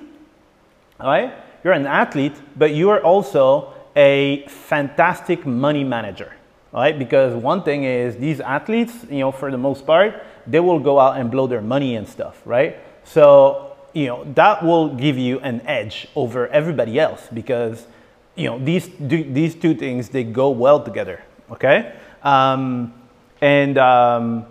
right? 1.00 1.34
You're 1.64 1.72
an 1.72 1.86
athlete, 1.86 2.34
but 2.56 2.72
you 2.72 2.90
are 2.90 3.02
also 3.02 3.74
a 3.96 4.46
fantastic 4.46 5.46
money 5.46 5.82
manager, 5.82 6.34
right? 6.72 6.98
Because 6.98 7.34
one 7.34 7.62
thing 7.62 7.84
is 7.84 8.16
these 8.16 8.40
athletes, 8.40 8.92
you 9.10 9.20
know, 9.20 9.32
for 9.32 9.50
the 9.50 9.58
most 9.58 9.86
part, 9.86 10.22
they 10.46 10.60
will 10.60 10.78
go 10.78 11.00
out 11.00 11.18
and 11.18 11.30
blow 11.30 11.46
their 11.46 11.62
money 11.62 11.96
and 11.96 12.06
stuff, 12.06 12.40
right? 12.44 12.76
So, 13.04 13.76
you 13.94 14.06
know, 14.06 14.24
that 14.34 14.62
will 14.62 14.94
give 14.94 15.16
you 15.16 15.40
an 15.40 15.62
edge 15.66 16.08
over 16.14 16.46
everybody 16.48 17.00
else 17.00 17.26
because, 17.32 17.86
you 18.34 18.50
know, 18.50 18.58
these, 18.58 18.90
these 19.00 19.54
two 19.54 19.74
things, 19.74 20.10
they 20.10 20.22
go 20.22 20.50
well 20.50 20.82
together, 20.82 21.22
okay? 21.50 21.94
Um, 22.22 22.92
and, 23.40 23.78
um, 23.78 24.46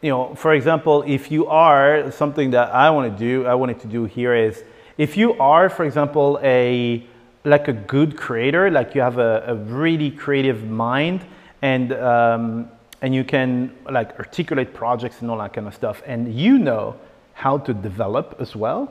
you 0.00 0.10
know, 0.10 0.34
for 0.34 0.54
example, 0.54 1.02
if 1.06 1.30
you 1.30 1.46
are 1.48 2.10
something 2.10 2.52
that 2.52 2.72
I 2.74 2.88
want 2.90 3.12
to 3.12 3.18
do, 3.18 3.46
I 3.46 3.54
wanted 3.54 3.80
to 3.80 3.88
do 3.88 4.04
here 4.04 4.34
is 4.34 4.62
if 4.96 5.16
you 5.16 5.34
are, 5.34 5.68
for 5.68 5.84
example, 5.84 6.38
a 6.42 7.04
like 7.44 7.68
a 7.68 7.72
good 7.72 8.16
creator, 8.16 8.70
like 8.70 8.94
you 8.94 9.00
have 9.00 9.18
a, 9.18 9.44
a 9.46 9.54
really 9.54 10.10
creative 10.10 10.68
mind 10.68 11.24
and 11.62 11.92
um, 11.92 12.70
and 13.00 13.14
you 13.14 13.24
can 13.24 13.72
like 13.88 14.18
articulate 14.18 14.74
projects 14.74 15.20
and 15.20 15.30
all 15.30 15.38
that 15.38 15.52
kind 15.52 15.66
of 15.66 15.74
stuff, 15.74 16.02
and 16.06 16.34
you 16.34 16.58
know 16.58 16.96
how 17.34 17.58
to 17.58 17.72
develop 17.72 18.36
as 18.40 18.56
well, 18.56 18.90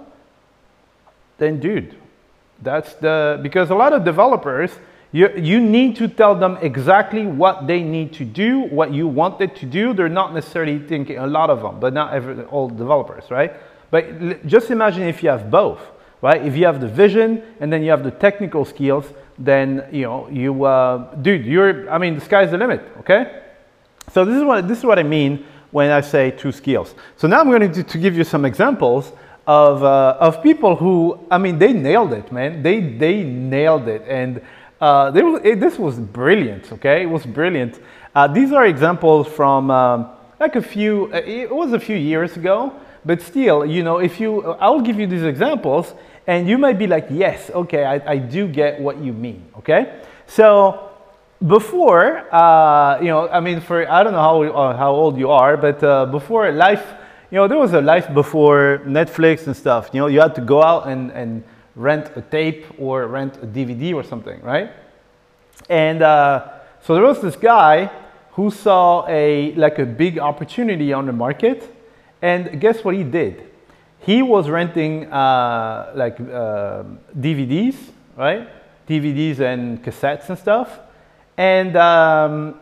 then 1.38 1.60
dude, 1.60 1.96
that's 2.62 2.94
the 2.96 3.40
because 3.44 3.70
a 3.70 3.76
lot 3.76 3.94
of 3.94 4.06
developers 4.06 4.72
you, 5.12 5.30
you 5.38 5.62
need 5.62 5.96
to 5.98 6.08
tell 6.08 6.36
them 6.36 6.58
exactly 6.62 7.26
what 7.26 7.66
they 7.66 7.82
need 7.82 8.14
to 8.14 8.26
do, 8.26 8.60
what 8.60 8.94
you 8.94 9.08
want 9.08 9.40
it 9.42 9.56
to 9.58 9.66
do. 9.66 9.94
They're 9.94 10.10
not 10.10 10.34
necessarily 10.34 10.80
thinking, 10.80 11.18
a 11.18 11.28
lot 11.28 11.50
of 11.50 11.62
them, 11.62 11.80
but 11.80 11.94
not 11.94 12.14
every, 12.14 12.44
all 12.46 12.70
developers, 12.70 13.32
right? 13.32 13.54
But 13.90 14.46
just 14.46 14.70
imagine 14.70 15.04
if 15.04 15.24
you 15.24 15.30
have 15.30 15.50
both, 15.50 15.80
right? 16.22 16.46
If 16.46 16.56
you 16.56 16.66
have 16.66 16.82
the 16.82 16.88
vision 16.88 17.44
and 17.60 17.72
then 17.72 17.84
you 17.84 17.92
have 17.92 18.04
the 18.04 18.12
technical 18.12 18.66
skills, 18.66 19.06
then, 19.38 19.88
you 19.92 20.04
know, 20.04 20.28
you, 20.30 20.64
uh, 20.64 21.14
dude, 21.16 21.46
you're, 21.46 21.90
I 21.90 21.98
mean, 21.98 22.16
the 22.16 22.22
sky's 22.22 22.52
the 22.52 22.58
limit, 22.58 22.82
okay? 23.00 23.44
So 24.12 24.26
this 24.26 24.36
is 24.36 24.44
what, 24.44 24.68
this 24.68 24.80
is 24.80 24.84
what 24.86 24.98
I 24.98 25.04
mean 25.04 25.46
when 25.72 25.92
I 25.92 26.02
say 26.02 26.32
two 26.32 26.52
skills. 26.52 26.96
So 27.18 27.28
now 27.28 27.40
I'm 27.40 27.50
going 27.50 27.72
to, 27.72 27.84
to 27.84 27.98
give 27.98 28.18
you 28.18 28.24
some 28.24 28.46
examples 28.46 29.12
of, 29.46 29.84
uh, 29.84 30.18
of 30.20 30.42
people 30.42 30.76
who, 30.76 31.20
I 31.30 31.38
mean, 31.38 31.60
they 31.60 31.74
nailed 31.74 32.14
it, 32.14 32.32
man. 32.32 32.64
They, 32.64 32.80
they 32.80 33.24
nailed 33.24 33.88
it. 33.88 34.04
And 34.08 34.42
uh, 34.82 35.12
was, 35.14 35.42
it, 35.44 35.60
this 35.60 35.78
was 35.78 36.00
brilliant, 36.00 36.72
okay? 36.74 37.04
It 37.04 37.10
was 37.10 37.26
brilliant. 37.26 37.80
Uh, 38.16 38.28
these 38.28 38.52
are 38.52 38.66
examples 38.66 39.28
from 39.28 39.70
um, 39.70 40.10
like 40.40 40.56
a 40.56 40.62
few, 40.62 41.12
uh, 41.14 41.18
it 41.18 41.54
was 41.54 41.74
a 41.74 41.80
few 41.80 41.96
years 41.96 42.36
ago, 42.38 42.74
but 43.06 43.22
still, 43.22 43.66
you 43.66 43.84
know, 43.84 44.00
if 44.00 44.20
you, 44.20 44.44
I'll 44.60 44.82
give 44.82 45.00
you 45.00 45.08
these 45.08 45.24
examples 45.24 45.94
and 46.26 46.48
you 46.48 46.58
might 46.58 46.78
be 46.78 46.88
like, 46.88 47.08
yes, 47.10 47.50
okay, 47.52 47.86
I, 47.86 48.14
I 48.14 48.18
do 48.18 48.48
get 48.48 48.80
what 48.80 48.98
you 48.98 49.14
mean, 49.14 49.46
okay? 49.58 50.02
So 50.28 50.90
before, 51.46 52.34
uh, 52.34 53.00
you 53.00 53.08
know, 53.08 53.30
I 53.30 53.40
mean, 53.40 53.62
for, 53.62 53.90
I 53.90 54.04
don't 54.04 54.14
know 54.14 54.20
how, 54.20 54.44
uh, 54.44 54.78
how 54.78 54.92
old 54.92 55.18
you 55.18 55.30
are, 55.32 55.56
but 55.56 55.84
uh, 55.84 56.06
before 56.08 56.52
life, 56.52 56.96
you 57.32 57.38
know, 57.38 57.48
there 57.48 57.58
was 57.58 57.74
a 57.74 57.82
life 57.82 58.14
before 58.14 58.82
Netflix 58.86 59.48
and 59.48 59.56
stuff, 59.56 59.90
you 59.94 60.00
know, 60.00 60.08
you 60.08 60.20
had 60.20 60.36
to 60.36 60.42
go 60.42 60.64
out 60.64 60.88
and, 60.88 61.12
and 61.12 61.44
rent 61.76 62.12
a 62.16 62.22
tape 62.22 62.66
or 62.80 63.08
rent 63.08 63.38
a 63.38 63.48
DVD 63.48 63.94
or 63.94 64.04
something, 64.04 64.42
right? 64.42 64.72
And 65.70 66.02
uh, 66.02 66.50
so 66.82 66.96
there 66.96 67.04
was 67.04 67.22
this 67.22 67.36
guy 67.36 67.92
who 68.32 68.52
saw 68.52 69.06
a 69.08 69.54
like 69.56 69.80
a 69.80 69.86
big 69.86 70.20
opportunity 70.20 70.94
on 70.94 71.06
the 71.06 71.12
market, 71.12 71.76
and 72.22 72.60
guess 72.60 72.84
what 72.84 72.96
he 72.96 73.04
did? 73.04 73.44
He 74.00 74.22
was 74.22 74.50
renting 74.50 75.12
uh, 75.12 75.92
like 75.96 76.20
uh, 76.20 76.84
DVDs, 77.20 77.76
right? 78.16 78.48
DVDs 78.88 79.40
and 79.40 79.84
cassettes 79.84 80.30
and 80.30 80.38
stuff, 80.38 80.80
and 81.36 81.76
um, 81.76 82.60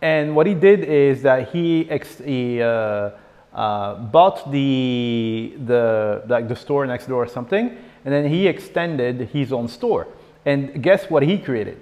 and 0.00 0.34
what 0.34 0.46
he 0.46 0.54
did 0.54 0.84
is 0.84 1.22
that 1.22 1.50
he, 1.50 1.88
he 2.24 2.62
uh, 2.62 3.10
uh, 3.52 3.94
bought 3.94 4.50
the 4.50 5.54
the 5.66 6.22
like 6.28 6.48
the 6.48 6.56
store 6.56 6.86
next 6.86 7.06
door 7.06 7.24
or 7.24 7.28
something, 7.28 7.76
and 8.04 8.14
then 8.14 8.28
he 8.28 8.46
extended 8.46 9.28
his 9.32 9.52
own 9.52 9.68
store. 9.68 10.06
And 10.44 10.82
guess 10.82 11.10
what 11.10 11.24
he 11.24 11.38
created? 11.38 11.80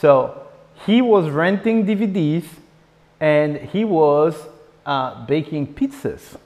So 0.00 0.42
he 0.84 1.00
was 1.00 1.30
renting 1.30 1.86
DVDs 1.86 2.44
and 3.20 3.56
he 3.56 3.84
was 3.84 4.34
uh, 4.86 5.26
baking 5.26 5.74
pizzas. 5.74 6.38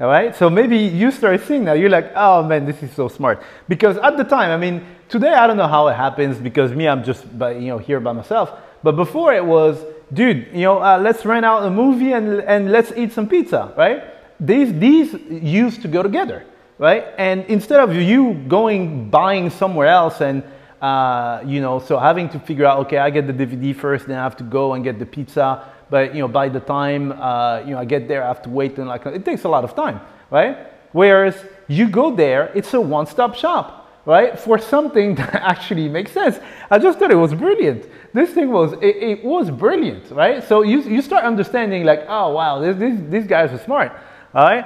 All 0.00 0.08
right, 0.08 0.34
so 0.34 0.50
maybe 0.50 0.78
you 0.78 1.12
start 1.12 1.40
seeing 1.42 1.64
that. 1.64 1.78
You're 1.78 1.90
like, 1.90 2.10
oh 2.16 2.42
man, 2.42 2.66
this 2.66 2.82
is 2.82 2.90
so 2.92 3.06
smart. 3.06 3.42
Because 3.68 3.96
at 3.98 4.16
the 4.16 4.24
time, 4.24 4.50
I 4.50 4.56
mean, 4.56 4.84
today 5.08 5.32
I 5.32 5.46
don't 5.46 5.56
know 5.56 5.68
how 5.68 5.86
it 5.88 5.94
happens 5.94 6.38
because 6.38 6.72
me, 6.72 6.88
I'm 6.88 7.04
just 7.04 7.38
by, 7.38 7.52
you 7.52 7.68
know 7.68 7.78
here 7.78 8.00
by 8.00 8.12
myself. 8.12 8.50
But 8.82 8.96
before 8.96 9.32
it 9.32 9.44
was, 9.44 9.84
dude, 10.12 10.48
you 10.52 10.62
know, 10.62 10.82
uh, 10.82 10.98
let's 10.98 11.24
rent 11.24 11.44
out 11.44 11.64
a 11.64 11.70
movie 11.70 12.12
and 12.12 12.40
and 12.40 12.72
let's 12.72 12.90
eat 12.96 13.12
some 13.12 13.28
pizza, 13.28 13.72
right? 13.76 14.02
These 14.40 14.72
these 14.80 15.14
used 15.30 15.82
to 15.82 15.88
go 15.88 16.02
together 16.02 16.44
right? 16.82 17.04
And 17.16 17.44
instead 17.44 17.78
of 17.78 17.94
you 17.94 18.34
going 18.48 19.08
buying 19.08 19.50
somewhere 19.50 19.86
else 19.86 20.20
and 20.20 20.42
uh, 20.82 21.40
you 21.46 21.60
know, 21.60 21.78
so 21.78 21.96
having 21.96 22.28
to 22.30 22.40
figure 22.40 22.66
out, 22.66 22.80
okay, 22.80 22.98
I 22.98 23.08
get 23.08 23.28
the 23.28 23.32
DVD 23.32 23.74
first, 23.74 24.08
then 24.08 24.18
I 24.18 24.22
have 24.24 24.36
to 24.38 24.44
go 24.44 24.74
and 24.74 24.82
get 24.82 24.98
the 24.98 25.06
pizza. 25.06 25.72
But 25.88 26.12
you 26.12 26.20
know, 26.20 26.28
by 26.28 26.48
the 26.48 26.58
time 26.58 27.12
uh, 27.12 27.60
you 27.60 27.70
know 27.70 27.78
I 27.78 27.84
get 27.84 28.08
there, 28.08 28.24
I 28.24 28.28
have 28.28 28.42
to 28.42 28.50
wait 28.50 28.78
and 28.78 28.88
like 28.88 29.06
it 29.06 29.24
takes 29.24 29.44
a 29.44 29.48
lot 29.48 29.62
of 29.62 29.76
time, 29.76 30.00
right? 30.30 30.56
Whereas 30.90 31.36
you 31.68 31.88
go 31.88 32.16
there, 32.16 32.50
it's 32.54 32.74
a 32.74 32.80
one-stop 32.80 33.34
shop, 33.36 34.02
right? 34.04 34.38
For 34.38 34.58
something 34.58 35.14
that 35.20 35.34
actually 35.36 35.88
makes 35.88 36.10
sense. 36.10 36.40
I 36.70 36.78
just 36.78 36.98
thought 36.98 37.10
it 37.10 37.16
was 37.26 37.34
brilliant. 37.34 37.86
This 38.12 38.30
thing 38.30 38.50
was 38.50 38.72
it, 38.80 38.96
it 38.96 39.24
was 39.24 39.50
brilliant, 39.50 40.10
right? 40.10 40.42
So 40.42 40.62
you 40.62 40.80
you 40.80 41.00
start 41.00 41.24
understanding 41.24 41.84
like, 41.84 42.06
oh 42.08 42.30
wow, 42.32 42.58
this, 42.58 42.76
this, 42.76 42.98
these 43.08 43.26
guys 43.26 43.52
are 43.52 43.62
smart, 43.62 43.92
all 44.34 44.44
right? 44.46 44.64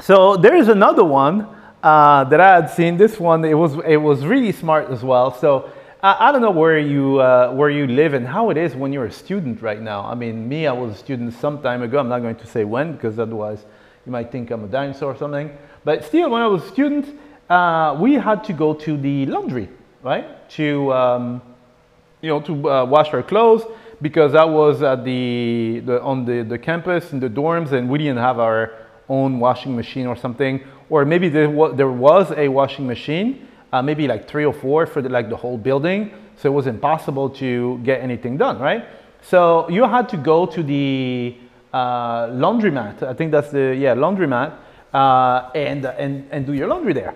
So 0.00 0.36
there 0.36 0.56
is 0.56 0.68
another 0.68 1.04
one 1.04 1.46
uh, 1.82 2.24
that 2.24 2.40
I 2.40 2.54
had 2.56 2.70
seen. 2.70 2.96
This 2.96 3.18
one, 3.18 3.44
it 3.44 3.54
was, 3.54 3.76
it 3.86 3.96
was 3.96 4.24
really 4.24 4.52
smart 4.52 4.90
as 4.90 5.02
well. 5.02 5.32
So 5.34 5.70
I, 6.02 6.28
I 6.28 6.32
don't 6.32 6.42
know 6.42 6.50
where 6.50 6.78
you, 6.78 7.20
uh, 7.20 7.52
where 7.52 7.70
you 7.70 7.86
live 7.86 8.14
and 8.14 8.26
how 8.26 8.50
it 8.50 8.56
is 8.56 8.74
when 8.74 8.92
you're 8.92 9.06
a 9.06 9.12
student 9.12 9.62
right 9.62 9.80
now. 9.80 10.04
I 10.04 10.14
mean, 10.14 10.48
me, 10.48 10.66
I 10.66 10.72
was 10.72 10.94
a 10.94 10.98
student 10.98 11.34
some 11.34 11.62
time 11.62 11.82
ago. 11.82 11.98
I'm 11.98 12.08
not 12.08 12.20
going 12.20 12.36
to 12.36 12.46
say 12.46 12.64
when 12.64 12.92
because 12.92 13.18
otherwise 13.18 13.64
you 14.06 14.12
might 14.12 14.30
think 14.30 14.50
I'm 14.50 14.64
a 14.64 14.68
dinosaur 14.68 15.12
or 15.12 15.16
something. 15.16 15.56
But 15.84 16.04
still, 16.04 16.30
when 16.30 16.42
I 16.42 16.46
was 16.46 16.64
a 16.64 16.68
student, 16.68 17.18
uh, 17.48 17.96
we 18.00 18.14
had 18.14 18.44
to 18.44 18.52
go 18.52 18.74
to 18.74 18.96
the 18.96 19.26
laundry, 19.26 19.68
right? 20.02 20.48
To, 20.50 20.92
um, 20.92 21.42
you 22.20 22.28
know, 22.28 22.40
to 22.40 22.70
uh, 22.70 22.84
wash 22.84 23.12
our 23.12 23.22
clothes 23.22 23.64
because 24.02 24.34
I 24.34 24.44
was 24.44 24.82
at 24.82 25.04
the, 25.04 25.82
the 25.84 26.02
on 26.02 26.24
the, 26.24 26.42
the 26.42 26.58
campus 26.58 27.12
in 27.12 27.20
the 27.20 27.28
dorms 27.28 27.72
and 27.72 27.88
we 27.88 27.98
didn't 27.98 28.18
have 28.18 28.38
our 28.38 28.72
own 29.08 29.40
washing 29.40 29.74
machine 29.74 30.06
or 30.06 30.16
something, 30.16 30.62
or 30.90 31.04
maybe 31.04 31.28
there, 31.28 31.48
wa 31.48 31.68
there 31.68 31.90
was 31.90 32.30
a 32.32 32.48
washing 32.48 32.86
machine, 32.86 33.48
uh, 33.72 33.80
maybe 33.80 34.06
like 34.06 34.28
three 34.28 34.44
or 34.44 34.52
four 34.52 34.86
for 34.86 35.00
the, 35.00 35.08
like 35.08 35.30
the 35.30 35.36
whole 35.36 35.56
building, 35.56 36.12
so 36.36 36.50
it 36.50 36.54
was 36.54 36.66
impossible 36.66 37.30
to 37.30 37.78
get 37.84 38.02
anything 38.02 38.36
done, 38.36 38.58
right? 38.58 38.84
So 39.22 39.68
you 39.68 39.84
had 39.84 40.08
to 40.10 40.16
go 40.16 40.46
to 40.46 40.62
the 40.62 41.36
uh, 41.72 42.28
laundromat. 42.28 43.02
I 43.02 43.14
think 43.14 43.30
that's 43.30 43.50
the 43.50 43.76
yeah 43.78 43.94
laundromat, 43.94 44.56
uh, 44.92 45.50
and 45.54 45.84
and 45.84 46.26
and 46.30 46.46
do 46.46 46.52
your 46.52 46.66
laundry 46.68 46.92
there. 46.92 47.14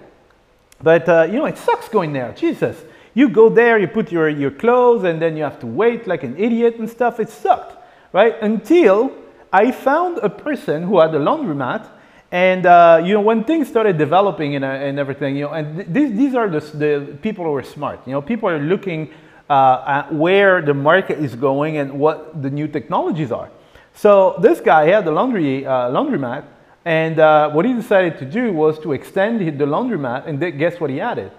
But 0.82 1.08
uh, 1.08 1.26
you 1.30 1.38
know 1.38 1.46
it 1.46 1.58
sucks 1.58 1.88
going 1.88 2.12
there. 2.12 2.32
Jesus, 2.36 2.76
you 3.14 3.28
go 3.28 3.48
there, 3.48 3.78
you 3.78 3.88
put 3.88 4.12
your 4.12 4.28
your 4.28 4.50
clothes, 4.50 5.04
and 5.04 5.20
then 5.20 5.36
you 5.36 5.42
have 5.42 5.58
to 5.60 5.66
wait 5.66 6.06
like 6.06 6.22
an 6.22 6.36
idiot 6.36 6.76
and 6.76 6.88
stuff. 6.88 7.18
It 7.18 7.30
sucked, 7.30 7.76
right? 8.12 8.36
Until 8.42 9.12
I 9.52 9.72
found 9.72 10.18
a 10.18 10.28
person 10.28 10.82
who 10.82 11.00
had 11.00 11.14
a 11.14 11.18
laundromat. 11.18 11.88
And 12.30 12.66
uh, 12.66 13.02
you 13.04 13.14
know 13.14 13.20
when 13.20 13.44
things 13.44 13.68
started 13.68 13.96
developing 13.96 14.56
and, 14.56 14.64
uh, 14.64 14.68
and 14.68 14.98
everything, 14.98 15.36
you 15.36 15.44
know, 15.44 15.52
and 15.52 15.76
th 15.76 15.86
these, 15.88 16.10
these 16.16 16.34
are 16.34 16.48
the, 16.48 16.60
the 16.60 17.18
people 17.22 17.44
who 17.44 17.54
are 17.54 17.62
smart. 17.62 18.00
You 18.06 18.12
know, 18.12 18.22
people 18.22 18.48
are 18.48 18.58
looking 18.58 19.10
uh, 19.48 19.84
at 19.86 20.14
where 20.14 20.62
the 20.62 20.74
market 20.74 21.18
is 21.18 21.34
going 21.34 21.76
and 21.76 21.92
what 21.98 22.42
the 22.42 22.50
new 22.50 22.66
technologies 22.66 23.30
are. 23.30 23.50
So 23.94 24.36
this 24.40 24.60
guy 24.60 24.86
had 24.86 25.04
the 25.04 25.12
laundry 25.12 25.64
uh, 25.64 25.90
laundromat, 25.90 26.44
and 26.84 27.18
uh, 27.18 27.50
what 27.50 27.64
he 27.64 27.72
decided 27.72 28.18
to 28.18 28.24
do 28.24 28.52
was 28.52 28.78
to 28.80 28.92
extend 28.92 29.40
the 29.40 29.66
laundromat, 29.66 30.26
and 30.26 30.40
guess 30.58 30.80
what 30.80 30.90
he 30.90 31.00
added? 31.00 31.30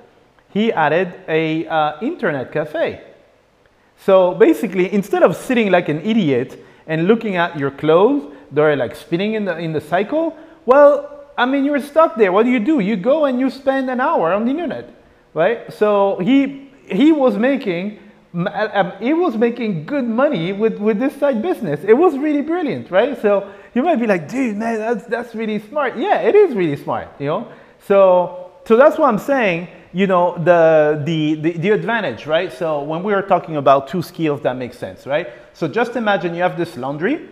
He 0.49 0.71
added 0.71 1.13
a 1.27 1.67
uh, 1.67 1.99
internet 2.01 2.51
cafe. 2.51 3.01
So 3.97 4.33
basically, 4.33 4.93
instead 4.93 5.23
of 5.23 5.35
sitting 5.35 5.69
like 5.71 5.89
an 5.89 6.01
idiot 6.01 6.63
and 6.87 7.07
looking 7.07 7.35
at 7.35 7.59
your 7.59 7.71
clothes, 7.71 8.33
they're 8.51 8.75
like 8.75 8.95
spinning 8.95 9.33
in 9.33 9.45
the 9.45 9.57
in 9.57 9.73
the 9.73 9.81
cycle. 9.81 10.37
Well, 10.65 11.25
I 11.37 11.45
mean, 11.45 11.65
you're 11.65 11.81
stuck 11.81 12.15
there. 12.15 12.31
What 12.31 12.43
do 12.43 12.51
you 12.51 12.59
do? 12.59 12.79
You 12.79 12.95
go 12.95 13.25
and 13.25 13.39
you 13.39 13.49
spend 13.49 13.89
an 13.89 13.99
hour 13.99 14.33
on 14.33 14.45
the 14.45 14.51
internet, 14.51 14.89
right? 15.33 15.71
So 15.73 16.17
he 16.19 16.71
he 16.87 17.11
was 17.11 17.37
making 17.37 17.99
he 18.99 19.13
was 19.13 19.37
making 19.37 19.85
good 19.85 20.03
money 20.03 20.51
with, 20.51 20.77
with 20.77 20.99
this 20.99 21.15
side 21.15 21.41
business. 21.41 21.85
It 21.85 21.93
was 21.93 22.17
really 22.17 22.41
brilliant, 22.41 22.91
right? 22.91 23.19
So 23.21 23.49
you 23.73 23.81
might 23.81 23.95
be 23.95 24.07
like, 24.07 24.27
dude, 24.27 24.57
man, 24.57 24.77
that's, 24.77 25.05
that's 25.05 25.33
really 25.33 25.59
smart. 25.59 25.95
Yeah, 25.97 26.19
it 26.19 26.35
is 26.35 26.53
really 26.53 26.75
smart, 26.75 27.07
you 27.17 27.27
know? 27.27 27.47
So, 27.87 28.51
so 28.65 28.75
that's 28.75 28.97
what 28.97 29.07
I'm 29.07 29.19
saying, 29.19 29.69
you 29.93 30.07
know, 30.07 30.37
the, 30.37 31.01
the, 31.05 31.35
the, 31.35 31.51
the 31.53 31.69
advantage, 31.69 32.25
right? 32.25 32.51
So 32.51 32.81
when 32.83 33.03
we 33.03 33.13
are 33.13 33.21
talking 33.21 33.55
about 33.55 33.87
two 33.87 34.01
skills, 34.01 34.41
that 34.41 34.57
makes 34.57 34.77
sense, 34.77 35.07
right? 35.07 35.29
So 35.53 35.69
just 35.69 35.95
imagine 35.95 36.35
you 36.35 36.41
have 36.41 36.57
this 36.57 36.75
laundry 36.75 37.29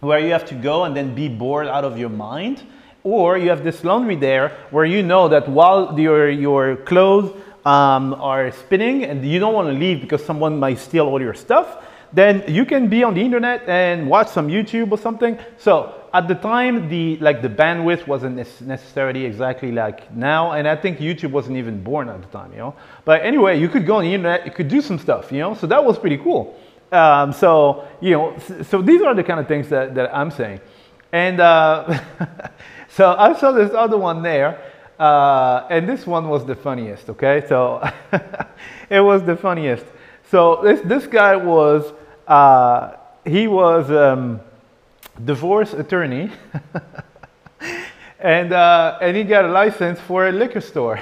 where 0.00 0.18
you 0.18 0.32
have 0.32 0.46
to 0.46 0.54
go 0.54 0.84
and 0.84 0.96
then 0.96 1.14
be 1.14 1.28
bored 1.28 1.66
out 1.66 1.84
of 1.84 1.98
your 1.98 2.08
mind. 2.08 2.62
Or 3.04 3.38
you 3.38 3.48
have 3.50 3.64
this 3.64 3.84
laundry 3.84 4.16
there 4.16 4.56
where 4.70 4.84
you 4.84 5.02
know 5.02 5.28
that 5.28 5.48
while 5.48 5.98
your, 5.98 6.28
your 6.28 6.76
clothes 6.76 7.34
um, 7.64 8.14
are 8.14 8.50
spinning 8.52 9.04
and 9.04 9.24
you 9.24 9.38
don't 9.38 9.54
want 9.54 9.68
to 9.68 9.74
leave 9.74 10.00
because 10.00 10.24
someone 10.24 10.58
might 10.58 10.78
steal 10.78 11.06
all 11.06 11.20
your 11.20 11.34
stuff, 11.34 11.84
then 12.12 12.42
you 12.48 12.64
can 12.64 12.88
be 12.88 13.04
on 13.04 13.14
the 13.14 13.20
internet 13.20 13.68
and 13.68 14.08
watch 14.08 14.28
some 14.28 14.48
YouTube 14.48 14.90
or 14.90 14.98
something. 14.98 15.38
So 15.58 15.94
at 16.14 16.26
the 16.26 16.34
time, 16.34 16.88
the 16.88 17.18
like 17.18 17.42
the 17.42 17.48
bandwidth 17.48 18.06
wasn't 18.06 18.36
necessarily 18.36 19.26
exactly 19.26 19.72
like 19.72 20.14
now, 20.14 20.52
and 20.52 20.66
I 20.66 20.74
think 20.74 20.98
YouTube 20.98 21.32
wasn't 21.32 21.58
even 21.58 21.82
born 21.82 22.08
at 22.08 22.22
the 22.22 22.28
time, 22.28 22.52
you 22.52 22.58
know. 22.58 22.74
But 23.04 23.22
anyway, 23.22 23.60
you 23.60 23.68
could 23.68 23.86
go 23.86 23.96
on 23.96 24.04
the 24.04 24.14
internet, 24.14 24.46
you 24.46 24.52
could 24.52 24.68
do 24.68 24.80
some 24.80 24.98
stuff, 24.98 25.30
you 25.30 25.38
know. 25.38 25.54
So 25.54 25.66
that 25.66 25.84
was 25.84 25.98
pretty 25.98 26.16
cool. 26.18 26.58
Um, 26.90 27.32
so 27.32 27.86
you 28.00 28.12
know, 28.12 28.38
so 28.62 28.82
these 28.82 29.02
are 29.02 29.14
the 29.14 29.24
kind 29.24 29.40
of 29.40 29.48
things 29.48 29.68
that, 29.68 29.94
that 29.94 30.14
I'm 30.14 30.30
saying. 30.30 30.60
And 31.12 31.40
uh, 31.40 32.00
so 32.88 33.14
I 33.18 33.34
saw 33.34 33.52
this 33.52 33.72
other 33.72 33.98
one 33.98 34.22
there. 34.22 34.62
Uh, 34.98 35.64
and 35.70 35.88
this 35.88 36.06
one 36.06 36.28
was 36.28 36.44
the 36.44 36.56
funniest, 36.56 37.08
okay? 37.08 37.44
So 37.48 37.88
it 38.90 39.00
was 39.00 39.22
the 39.22 39.36
funniest. 39.36 39.86
So 40.28 40.60
this, 40.62 40.80
this 40.80 41.06
guy 41.06 41.36
was, 41.36 41.92
uh, 42.26 42.96
he 43.24 43.46
was 43.46 43.90
um, 43.92 44.40
divorce 45.24 45.72
attorney. 45.72 46.30
and, 48.18 48.52
uh, 48.52 48.98
and 49.00 49.16
he 49.16 49.22
got 49.22 49.44
a 49.44 49.48
license 49.48 50.00
for 50.00 50.28
a 50.28 50.32
liquor 50.32 50.60
store. 50.60 51.00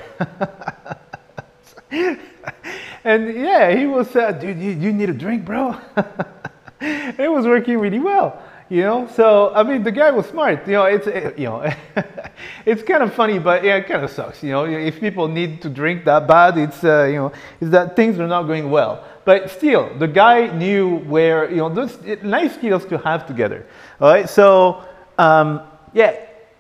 And 3.06 3.34
yeah, 3.36 3.74
he 3.74 3.86
was, 3.86 4.14
uh, 4.14 4.32
dude, 4.32 4.58
you, 4.58 4.72
you 4.72 4.92
need 4.92 5.08
a 5.08 5.14
drink, 5.14 5.44
bro? 5.44 5.76
it 6.80 7.30
was 7.30 7.46
working 7.46 7.78
really 7.78 8.00
well 8.00 8.42
you 8.68 8.82
know? 8.82 9.08
So 9.14 9.52
i 9.54 9.62
mean 9.62 9.82
the 9.82 9.92
guy 9.92 10.10
was 10.10 10.26
smart 10.26 10.66
you 10.66 10.74
know? 10.74 10.84
It's 10.84 11.06
it, 11.06 11.38
you 11.38 11.46
know 11.46 11.72
it's 12.66 12.82
kind 12.82 13.02
of 13.02 13.12
funny 13.14 13.38
but 13.38 13.64
yeah 13.64 13.76
it 13.76 13.86
kind 13.86 14.04
of 14.04 14.10
sucks 14.10 14.42
you 14.42 14.50
know? 14.50 14.64
If 14.64 15.00
people 15.00 15.28
need 15.28 15.62
to 15.62 15.68
drink 15.68 16.04
that 16.04 16.26
bad 16.26 16.58
it's 16.58 16.82
uh, 16.84 17.04
you 17.04 17.16
know 17.16 17.32
is 17.60 17.70
that 17.70 17.96
things 17.96 18.18
are 18.18 18.28
not 18.28 18.44
going 18.44 18.70
well. 18.70 19.04
But 19.24 19.50
still 19.50 19.96
the 19.98 20.08
guy 20.08 20.46
knew 20.56 20.98
where 20.98 21.50
you 21.50 21.56
know 21.56 21.68
those 21.68 21.98
nice 22.22 22.54
skills 22.54 22.84
to 22.86 22.98
have 22.98 23.26
together 23.26 23.66
all 24.00 24.10
right 24.10 24.28
so 24.28 24.84
um, 25.18 25.62
yeah 25.92 26.14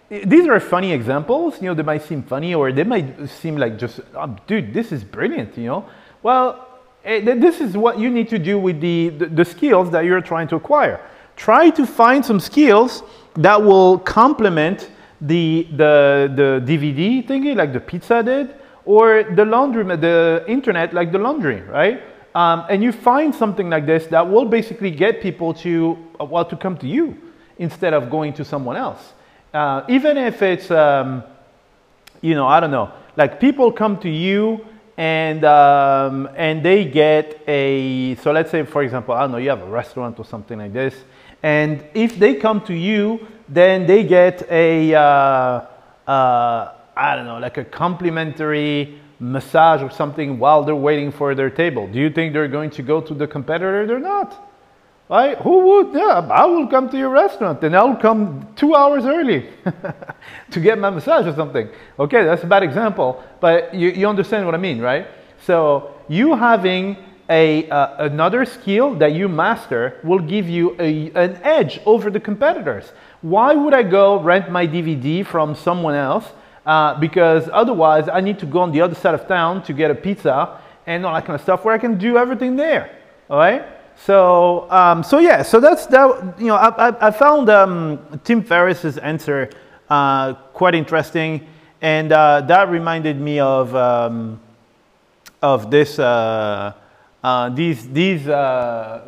these 0.08 0.46
are 0.46 0.60
funny 0.60 0.92
examples 0.92 1.60
you 1.60 1.68
know 1.68 1.74
they 1.74 1.82
might 1.82 2.02
seem 2.02 2.22
funny 2.22 2.54
or 2.54 2.72
they 2.72 2.84
might 2.84 3.28
seem 3.28 3.56
like 3.56 3.78
just 3.78 4.00
oh, 4.14 4.36
dude 4.46 4.72
this 4.72 4.92
is 4.92 5.02
brilliant 5.02 5.56
you 5.58 5.66
know 5.66 5.88
well 6.22 6.66
eh, 7.04 7.20
this 7.20 7.60
is 7.60 7.76
what 7.76 7.98
you 7.98 8.10
need 8.10 8.28
to 8.28 8.38
do 8.38 8.58
with 8.58 8.80
the, 8.80 9.10
the, 9.10 9.44
skills 9.44 9.90
that 9.90 10.04
you're 10.04 10.20
trying 10.20 10.48
to 10.48 10.56
acquire 10.56 11.00
try 11.36 11.70
to 11.70 11.86
find 11.86 12.24
some 12.24 12.40
skills 12.40 13.02
that 13.34 13.62
will 13.62 13.98
complement 13.98 14.90
the, 15.20 15.66
the, 15.72 16.32
the 16.34 16.62
DVD 16.66 17.26
thingy 17.26 17.56
like 17.56 17.72
the 17.72 17.80
pizza 17.80 18.22
did 18.22 18.54
or 18.84 19.24
the 19.24 19.44
laundry, 19.44 19.84
the 19.96 20.44
internet 20.46 20.94
like 20.94 21.12
the 21.12 21.18
laundry, 21.18 21.60
right? 21.62 22.00
Um, 22.34 22.64
and 22.68 22.82
you 22.82 22.92
find 22.92 23.34
something 23.34 23.68
like 23.68 23.86
this 23.86 24.06
that 24.06 24.28
will 24.28 24.44
basically 24.44 24.90
get 24.90 25.20
people 25.20 25.52
to, 25.54 25.98
uh, 26.20 26.24
well, 26.24 26.44
to 26.44 26.56
come 26.56 26.76
to 26.78 26.86
you 26.86 27.16
instead 27.58 27.94
of 27.94 28.10
going 28.10 28.32
to 28.34 28.44
someone 28.44 28.76
else. 28.76 29.14
Uh, 29.52 29.82
even 29.88 30.16
if 30.16 30.42
it's, 30.42 30.70
um, 30.70 31.24
you 32.20 32.34
know, 32.34 32.46
I 32.46 32.60
don't 32.60 32.70
know, 32.70 32.92
like 33.16 33.40
people 33.40 33.72
come 33.72 33.98
to 34.00 34.08
you 34.08 34.64
and 34.96 35.44
um, 35.44 36.28
and 36.36 36.62
they 36.62 36.84
get 36.84 37.42
a 37.46 38.14
so 38.16 38.32
let's 38.32 38.50
say 38.50 38.64
for 38.64 38.82
example 38.82 39.14
I 39.14 39.20
don't 39.20 39.32
know 39.32 39.38
you 39.38 39.50
have 39.50 39.62
a 39.62 39.70
restaurant 39.70 40.18
or 40.18 40.24
something 40.24 40.58
like 40.58 40.72
this 40.72 40.94
and 41.42 41.84
if 41.94 42.18
they 42.18 42.34
come 42.34 42.60
to 42.62 42.74
you, 42.74 43.26
then 43.48 43.86
they 43.86 44.02
get 44.04 44.50
a 44.50 44.94
uh, 44.94 45.00
uh, 46.06 46.72
I 46.96 47.14
don't 47.14 47.26
know, 47.26 47.38
like 47.38 47.58
a 47.58 47.64
complimentary 47.64 49.00
massage 49.20 49.82
or 49.82 49.90
something 49.90 50.38
while 50.38 50.64
they're 50.64 50.74
waiting 50.74 51.12
for 51.12 51.34
their 51.34 51.50
table. 51.50 51.86
Do 51.86 51.98
you 51.98 52.10
think 52.10 52.32
they're 52.32 52.48
going 52.48 52.70
to 52.70 52.82
go 52.82 53.00
to 53.00 53.14
the 53.14 53.26
competitor? 53.26 53.86
They're 53.86 53.98
not. 53.98 54.50
Right? 55.08 55.38
Who 55.38 55.60
would? 55.66 55.94
Yeah, 55.94 56.26
I 56.30 56.46
will 56.46 56.66
come 56.66 56.88
to 56.88 56.98
your 56.98 57.10
restaurant 57.10 57.62
and 57.62 57.76
I'll 57.76 57.94
come 57.94 58.48
two 58.56 58.74
hours 58.74 59.04
early 59.04 59.48
to 60.50 60.60
get 60.60 60.78
my 60.78 60.90
massage 60.90 61.26
or 61.26 61.34
something. 61.34 61.68
Okay, 61.98 62.24
that's 62.24 62.42
a 62.42 62.46
bad 62.46 62.64
example, 62.64 63.22
but 63.40 63.72
you, 63.72 63.90
you 63.90 64.08
understand 64.08 64.46
what 64.46 64.56
I 64.56 64.58
mean, 64.58 64.80
right? 64.80 65.06
So 65.44 65.94
you 66.08 66.34
having 66.34 66.96
a, 67.30 67.68
uh, 67.70 68.04
another 68.04 68.44
skill 68.44 68.96
that 68.96 69.12
you 69.12 69.28
master 69.28 70.00
will 70.02 70.18
give 70.18 70.48
you 70.48 70.74
a, 70.80 71.10
an 71.12 71.40
edge 71.44 71.80
over 71.86 72.10
the 72.10 72.20
competitors. 72.20 72.92
Why 73.20 73.54
would 73.54 73.74
I 73.74 73.84
go 73.84 74.20
rent 74.20 74.50
my 74.50 74.66
DVD 74.66 75.24
from 75.24 75.54
someone 75.54 75.94
else? 75.94 76.24
Uh, 76.64 76.98
because 76.98 77.48
otherwise 77.52 78.08
I 78.08 78.20
need 78.20 78.40
to 78.40 78.46
go 78.46 78.58
on 78.58 78.72
the 78.72 78.80
other 78.80 78.96
side 78.96 79.14
of 79.14 79.28
town 79.28 79.62
to 79.64 79.72
get 79.72 79.92
a 79.92 79.94
pizza 79.94 80.60
and 80.84 81.06
all 81.06 81.14
that 81.14 81.24
kind 81.24 81.36
of 81.36 81.42
stuff 81.42 81.64
where 81.64 81.74
I 81.74 81.78
can 81.78 81.96
do 81.96 82.16
everything 82.16 82.56
there. 82.56 82.90
All 83.30 83.38
right. 83.38 83.75
So, 84.04 84.70
um, 84.70 85.02
so 85.02 85.18
yeah, 85.18 85.42
so 85.42 85.58
that's 85.58 85.86
that. 85.86 86.34
You 86.38 86.46
know, 86.46 86.56
I, 86.56 87.08
I, 87.08 87.10
found 87.10 87.48
um, 87.48 88.20
Tim 88.24 88.42
Ferriss's 88.42 88.98
answer 88.98 89.50
uh, 89.88 90.34
quite 90.52 90.74
interesting, 90.74 91.46
and 91.80 92.12
uh, 92.12 92.42
that 92.42 92.68
reminded 92.68 93.18
me 93.20 93.40
of 93.40 93.74
um, 93.74 94.40
of 95.42 95.70
this. 95.70 95.98
Uh, 95.98 96.74
uh, 97.24 97.48
these 97.48 97.88
these 97.88 98.28
uh, 98.28 99.02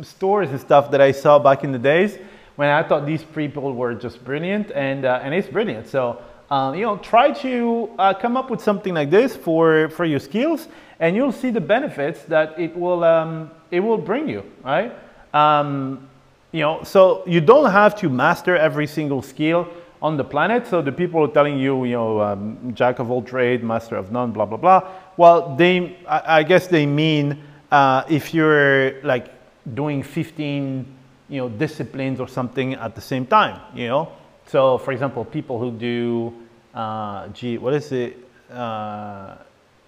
stores 0.00 0.48
and 0.50 0.60
stuff 0.60 0.90
that 0.90 1.00
I 1.00 1.12
saw 1.12 1.38
back 1.38 1.64
in 1.64 1.72
the 1.72 1.78
days 1.78 2.16
when 2.56 2.68
I 2.68 2.82
thought 2.82 3.04
these 3.04 3.24
people 3.24 3.74
were 3.74 3.94
just 3.94 4.24
brilliant, 4.24 4.70
and 4.70 5.04
uh, 5.04 5.20
and 5.22 5.34
it's 5.34 5.48
brilliant. 5.48 5.88
So 5.88 6.22
um, 6.50 6.74
you 6.74 6.86
know, 6.86 6.96
try 6.98 7.32
to 7.32 7.90
come 8.20 8.36
up 8.36 8.50
with 8.50 8.62
something 8.62 8.94
like 8.94 9.10
this 9.10 9.36
for 9.36 9.90
for 9.90 10.04
your 10.04 10.20
skills, 10.20 10.68
and 11.00 11.16
you'll 11.16 11.32
see 11.32 11.50
the 11.50 11.60
benefits 11.60 12.22
that 12.22 12.58
it 12.58 12.74
will 12.74 13.04
um, 13.04 13.50
it 13.72 13.80
will 13.80 13.98
bring 13.98 14.28
you. 14.28 14.44
Right? 14.62 14.92
Um, 15.34 16.08
you 16.52 16.60
know, 16.60 16.84
so 16.84 17.24
you 17.26 17.40
don't 17.40 17.72
have 17.72 17.96
to 18.00 18.08
master 18.08 18.56
every 18.56 18.86
single 18.86 19.22
skill 19.22 19.66
on 20.02 20.16
the 20.16 20.24
planet. 20.24 20.66
So 20.66 20.82
the 20.82 20.92
people 20.92 21.24
are 21.24 21.32
telling 21.32 21.58
you, 21.58 21.84
you 21.84 21.92
know, 21.92 22.20
um, 22.20 22.74
jack 22.74 22.98
of 22.98 23.10
all 23.10 23.22
trade, 23.22 23.64
master 23.64 23.96
of 23.96 24.12
none, 24.12 24.30
blah, 24.32 24.44
blah, 24.44 24.58
blah. 24.58 24.90
Well, 25.16 25.56
they, 25.56 25.96
I, 26.06 26.38
I 26.38 26.42
guess 26.42 26.66
they 26.66 26.84
mean 26.84 27.42
uh, 27.70 28.04
if 28.08 28.34
you're 28.34 29.02
like 29.02 29.30
doing 29.74 30.02
15, 30.02 30.86
you 31.30 31.40
know, 31.40 31.48
disciplines 31.48 32.20
or 32.20 32.28
something 32.28 32.74
at 32.74 32.94
the 32.94 33.00
same 33.00 33.24
time, 33.24 33.58
you 33.74 33.88
know. 33.88 34.12
So 34.46 34.76
for 34.76 34.92
example, 34.92 35.24
people 35.24 35.58
who 35.58 35.70
do, 35.70 36.34
uh, 36.74 37.28
gee, 37.28 37.56
what 37.56 37.72
is 37.72 37.90
it? 37.92 38.18
Uh, 38.50 39.36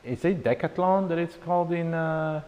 is 0.02 0.24
it 0.24 0.42
decathlon 0.42 1.08
that 1.08 1.18
it's 1.18 1.36
called 1.36 1.72
in, 1.72 1.92
uh, 1.92 2.40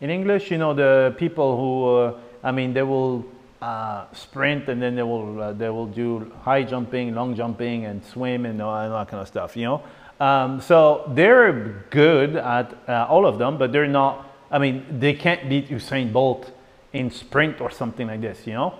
in 0.00 0.10
English? 0.10 0.50
You 0.50 0.58
know, 0.58 0.74
the 0.74 1.14
people 1.16 1.56
who, 1.56 1.96
uh, 1.96 2.20
I 2.42 2.52
mean, 2.52 2.72
they 2.72 2.82
will 2.82 3.24
uh, 3.60 4.06
sprint 4.12 4.68
and 4.68 4.80
then 4.80 4.94
they 4.94 5.02
will 5.02 5.40
uh, 5.40 5.52
they 5.52 5.70
will 5.70 5.86
do 5.86 6.30
high 6.42 6.62
jumping, 6.62 7.14
long 7.14 7.34
jumping, 7.34 7.86
and 7.86 8.04
swim 8.04 8.46
and 8.46 8.60
all, 8.60 8.76
and 8.76 8.92
all 8.92 8.98
that 9.00 9.08
kind 9.08 9.20
of 9.20 9.28
stuff. 9.28 9.56
You 9.56 9.64
know, 9.64 9.82
um, 10.20 10.60
so 10.60 11.10
they're 11.14 11.84
good 11.90 12.36
at 12.36 12.74
uh, 12.88 13.06
all 13.08 13.26
of 13.26 13.38
them, 13.38 13.58
but 13.58 13.72
they're 13.72 13.88
not. 13.88 14.32
I 14.50 14.58
mean, 14.58 14.84
they 15.00 15.14
can't 15.14 15.48
beat 15.48 15.68
Usain 15.68 16.12
Bolt 16.12 16.52
in 16.92 17.10
sprint 17.10 17.60
or 17.60 17.70
something 17.70 18.06
like 18.06 18.20
this. 18.20 18.46
You 18.46 18.54
know, 18.54 18.74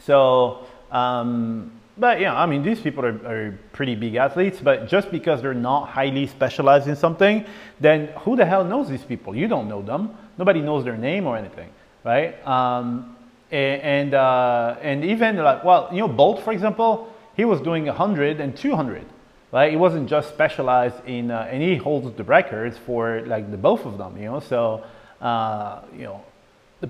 so. 0.00 0.66
Um, 0.90 1.72
but 1.98 2.20
yeah, 2.20 2.34
I 2.34 2.46
mean, 2.46 2.62
these 2.62 2.80
people 2.80 3.04
are, 3.04 3.26
are, 3.26 3.58
pretty 3.72 3.94
big 3.94 4.16
athletes, 4.16 4.58
but 4.62 4.86
just 4.86 5.10
because 5.10 5.40
they're 5.40 5.54
not 5.54 5.88
highly 5.88 6.26
specialized 6.26 6.88
in 6.88 6.96
something, 6.96 7.44
then 7.80 8.08
who 8.18 8.36
the 8.36 8.44
hell 8.44 8.64
knows 8.64 8.88
these 8.88 9.04
people? 9.04 9.34
You 9.34 9.48
don't 9.48 9.68
know 9.68 9.82
them. 9.82 10.16
Nobody 10.38 10.60
knows 10.60 10.84
their 10.84 10.96
name 10.96 11.26
or 11.26 11.36
anything, 11.36 11.70
right? 12.04 12.46
Um, 12.46 13.16
and, 13.50 14.14
uh, 14.14 14.76
and 14.82 15.04
even 15.04 15.36
like, 15.36 15.64
well, 15.64 15.88
you 15.92 15.98
know, 15.98 16.08
Bolt, 16.08 16.42
for 16.42 16.52
example, 16.52 17.12
he 17.36 17.44
was 17.44 17.60
doing 17.60 17.86
100 17.86 18.40
and 18.40 18.56
200, 18.56 19.04
right? 19.52 19.70
He 19.70 19.76
wasn't 19.76 20.08
just 20.08 20.28
specialized 20.28 21.04
in, 21.06 21.30
uh, 21.30 21.48
and 21.50 21.62
he 21.62 21.76
holds 21.76 22.14
the 22.16 22.24
records 22.24 22.76
for 22.76 23.22
like 23.26 23.50
the 23.50 23.56
both 23.56 23.86
of 23.86 23.98
them, 23.98 24.16
you 24.16 24.24
know? 24.24 24.40
So, 24.40 24.84
uh, 25.20 25.82
you 25.94 26.04
know, 26.04 26.24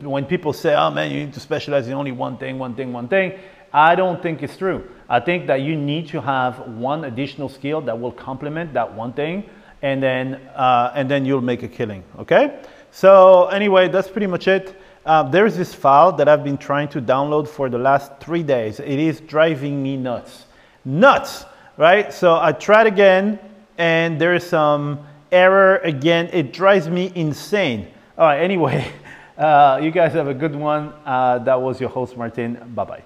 when 0.01 0.25
people 0.25 0.53
say, 0.53 0.75
oh 0.75 0.91
man, 0.91 1.11
you 1.11 1.25
need 1.25 1.35
to 1.35 1.41
specialize 1.41 1.87
in 1.87 1.95
only 1.95 2.13
one 2.13 2.39
thing, 2.39 2.59
one 2.59 2.75
thing, 2.75 2.93
one 2.93 3.09
thing, 3.09 3.39
I 3.73 3.95
don't 3.95 4.23
think 4.23 4.43
it's 4.43 4.57
true. 4.57 4.89
I 5.09 5.21
think 5.21 5.47
that 5.47 5.61
you 5.61 5.77
need 5.77 6.09
to 6.09 6.21
have 6.21 6.59
one 6.69 7.05
additional 7.05 7.49
skill 7.49 7.81
that 7.83 7.99
will 7.99 8.13
complement 8.13 8.73
that 8.75 8.93
one 8.93 9.13
thing, 9.13 9.45
and 9.83 10.03
then, 10.03 10.35
uh, 10.55 10.93
and 10.95 11.11
then 11.11 11.25
you'll 11.25 11.41
make 11.41 11.63
a 11.63 11.69
killing, 11.69 12.03
okay? 12.19 12.61
So 12.91 13.47
anyway, 13.47 13.89
that's 13.89 14.09
pretty 14.09 14.27
much 14.27 14.49
it. 14.49 14.81
Uh, 15.05 15.23
there's 15.23 15.57
this 15.57 15.73
file 15.73 16.11
that 16.13 16.29
I've 16.29 16.43
been 16.43 16.59
trying 16.59 16.89
to 16.89 17.01
download 17.01 17.47
for 17.47 17.69
the 17.69 17.79
last 17.79 18.11
three 18.19 18.43
days. 18.43 18.81
It 18.81 18.99
is 18.99 19.21
driving 19.21 19.81
me 19.81 19.97
nuts. 19.97 20.47
Nuts, 20.85 21.45
right? 21.77 22.13
So 22.13 22.37
I 22.41 22.51
tried 22.53 22.89
again, 22.89 23.39
and 23.79 24.21
there's 24.21 24.45
some 24.45 25.07
error 25.31 25.77
again. 25.79 26.29
It 26.33 26.53
drives 26.53 26.89
me 26.89 27.13
insane. 27.15 27.87
All 28.19 28.27
right, 28.27 28.41
anyway, 28.41 28.91
uh, 29.39 29.79
you 29.81 29.93
guys 29.93 30.13
have 30.15 30.27
a 30.27 30.35
good 30.35 30.57
one. 30.57 30.93
Uh, 31.05 31.39
that 31.39 31.61
was 31.61 31.81
your 31.81 31.91
host, 31.91 32.17
Martin. 32.17 32.73
Bye-bye. 32.75 33.06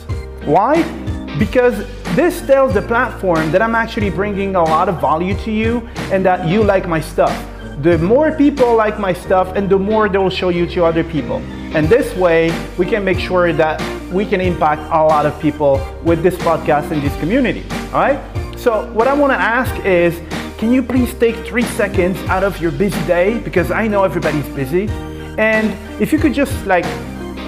Why? 0.45 0.81
Because 1.37 1.85
this 2.15 2.41
tells 2.41 2.73
the 2.73 2.81
platform 2.81 3.51
that 3.51 3.61
I'm 3.61 3.75
actually 3.75 4.09
bringing 4.09 4.55
a 4.55 4.63
lot 4.63 4.89
of 4.89 4.99
value 4.99 5.35
to 5.45 5.51
you 5.51 5.87
and 6.11 6.25
that 6.25 6.47
you 6.47 6.63
like 6.63 6.87
my 6.87 6.99
stuff. 6.99 7.31
The 7.81 7.97
more 7.99 8.31
people 8.31 8.75
like 8.75 8.99
my 8.99 9.13
stuff 9.13 9.55
and 9.55 9.69
the 9.69 9.79
more 9.79 10.09
they 10.09 10.17
will 10.17 10.29
show 10.29 10.49
you 10.49 10.67
to 10.67 10.83
other 10.85 11.03
people. 11.03 11.37
And 11.75 11.87
this 11.87 12.13
way, 12.15 12.51
we 12.77 12.85
can 12.85 13.03
make 13.05 13.17
sure 13.17 13.53
that 13.53 13.81
we 14.11 14.25
can 14.25 14.41
impact 14.41 14.81
a 14.91 15.03
lot 15.03 15.25
of 15.25 15.39
people 15.39 15.79
with 16.03 16.21
this 16.21 16.35
podcast 16.35 16.91
and 16.91 17.01
this 17.01 17.17
community. 17.19 17.63
All 17.93 18.01
right? 18.01 18.19
So, 18.57 18.91
what 18.93 19.07
I 19.07 19.13
want 19.13 19.31
to 19.31 19.39
ask 19.39 19.73
is 19.85 20.19
can 20.57 20.71
you 20.71 20.83
please 20.83 21.11
take 21.15 21.35
three 21.47 21.63
seconds 21.63 22.19
out 22.29 22.43
of 22.43 22.61
your 22.61 22.71
busy 22.71 23.01
day? 23.07 23.39
Because 23.39 23.71
I 23.71 23.87
know 23.87 24.03
everybody's 24.03 24.47
busy. 24.49 24.87
And 25.39 25.71
if 25.99 26.11
you 26.11 26.19
could 26.19 26.33
just 26.33 26.67
like 26.67 26.85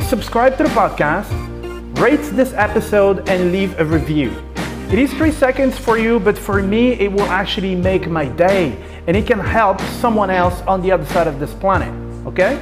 subscribe 0.01 0.57
to 0.57 0.63
the 0.63 0.69
podcast, 0.69 1.29
rate 1.93 2.21
this 2.33 2.53
episode 2.53 3.27
and 3.29 3.51
leave 3.51 3.79
a 3.79 3.85
review. 3.85 4.31
It 4.91 4.99
is 4.99 5.13
three 5.13 5.31
seconds 5.31 5.77
for 5.77 5.97
you, 5.97 6.19
but 6.19 6.37
for 6.37 6.61
me, 6.61 6.93
it 6.93 7.11
will 7.11 7.21
actually 7.23 7.75
make 7.75 8.07
my 8.07 8.25
day 8.25 8.77
and 9.07 9.17
it 9.17 9.27
can 9.27 9.39
help 9.39 9.81
someone 10.01 10.29
else 10.29 10.61
on 10.61 10.81
the 10.81 10.91
other 10.91 11.05
side 11.05 11.27
of 11.27 11.39
this 11.39 11.53
planet, 11.53 11.93
okay? 12.27 12.61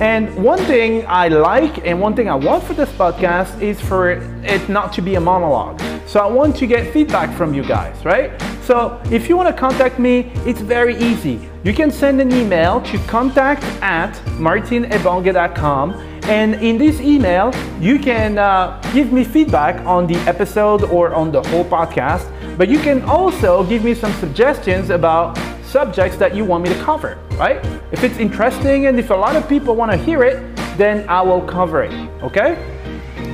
And 0.00 0.34
one 0.42 0.58
thing 0.60 1.04
I 1.06 1.28
like 1.28 1.86
and 1.86 2.00
one 2.00 2.16
thing 2.16 2.30
I 2.30 2.34
want 2.34 2.64
for 2.64 2.72
this 2.72 2.88
podcast 2.90 3.60
is 3.60 3.78
for 3.80 4.12
it 4.42 4.68
not 4.68 4.92
to 4.94 5.02
be 5.02 5.16
a 5.16 5.20
monologue. 5.20 5.78
So 6.06 6.20
I 6.20 6.26
want 6.26 6.56
to 6.56 6.66
get 6.66 6.92
feedback 6.92 7.36
from 7.36 7.52
you 7.52 7.62
guys, 7.62 8.02
right? 8.04 8.32
So 8.62 9.00
if 9.10 9.28
you 9.28 9.36
want 9.36 9.54
to 9.54 9.60
contact 9.60 9.98
me, 9.98 10.32
it's 10.46 10.60
very 10.60 10.96
easy. 10.96 11.48
You 11.64 11.74
can 11.74 11.90
send 11.90 12.20
an 12.20 12.32
email 12.32 12.80
to 12.82 12.98
contact 13.00 13.62
at 13.82 14.14
martinebonge.com 14.38 16.10
and 16.24 16.54
in 16.56 16.78
this 16.78 17.00
email, 17.00 17.52
you 17.80 17.98
can 17.98 18.38
uh, 18.38 18.80
give 18.94 19.12
me 19.12 19.24
feedback 19.24 19.84
on 19.84 20.06
the 20.06 20.16
episode 20.28 20.84
or 20.84 21.12
on 21.12 21.32
the 21.32 21.42
whole 21.48 21.64
podcast, 21.64 22.24
but 22.56 22.68
you 22.68 22.78
can 22.78 23.02
also 23.02 23.64
give 23.64 23.82
me 23.82 23.94
some 23.94 24.12
suggestions 24.14 24.90
about 24.90 25.36
subjects 25.70 26.16
that 26.18 26.34
you 26.34 26.44
want 26.44 26.64
me 26.64 26.70
to 26.70 26.82
cover, 26.82 27.18
right? 27.38 27.64
If 27.92 28.02
it's 28.02 28.18
interesting 28.18 28.86
and 28.86 28.98
if 28.98 29.10
a 29.10 29.14
lot 29.14 29.36
of 29.36 29.48
people 29.48 29.76
want 29.76 29.92
to 29.92 29.96
hear 29.96 30.22
it, 30.22 30.56
then 30.76 31.08
I 31.08 31.22
will 31.22 31.42
cover 31.42 31.82
it, 31.82 31.92
okay? 32.22 32.58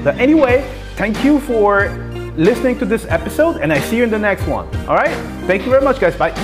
But 0.05 0.16
anyway, 0.18 0.68
thank 0.96 1.25
you 1.25 1.40
for 1.40 1.88
listening 2.37 2.79
to 2.79 2.85
this 2.85 3.07
episode 3.07 3.57
and 3.57 3.72
I 3.72 3.81
see 3.81 3.96
you 3.96 4.05
in 4.05 4.11
the 4.11 4.18
next 4.18 4.46
one, 4.46 4.66
all 4.87 4.96
right? 4.96 5.16
Thank 5.46 5.64
you 5.64 5.70
very 5.70 5.83
much, 5.83 5.99
guys. 5.99 6.16
Bye. 6.16 6.35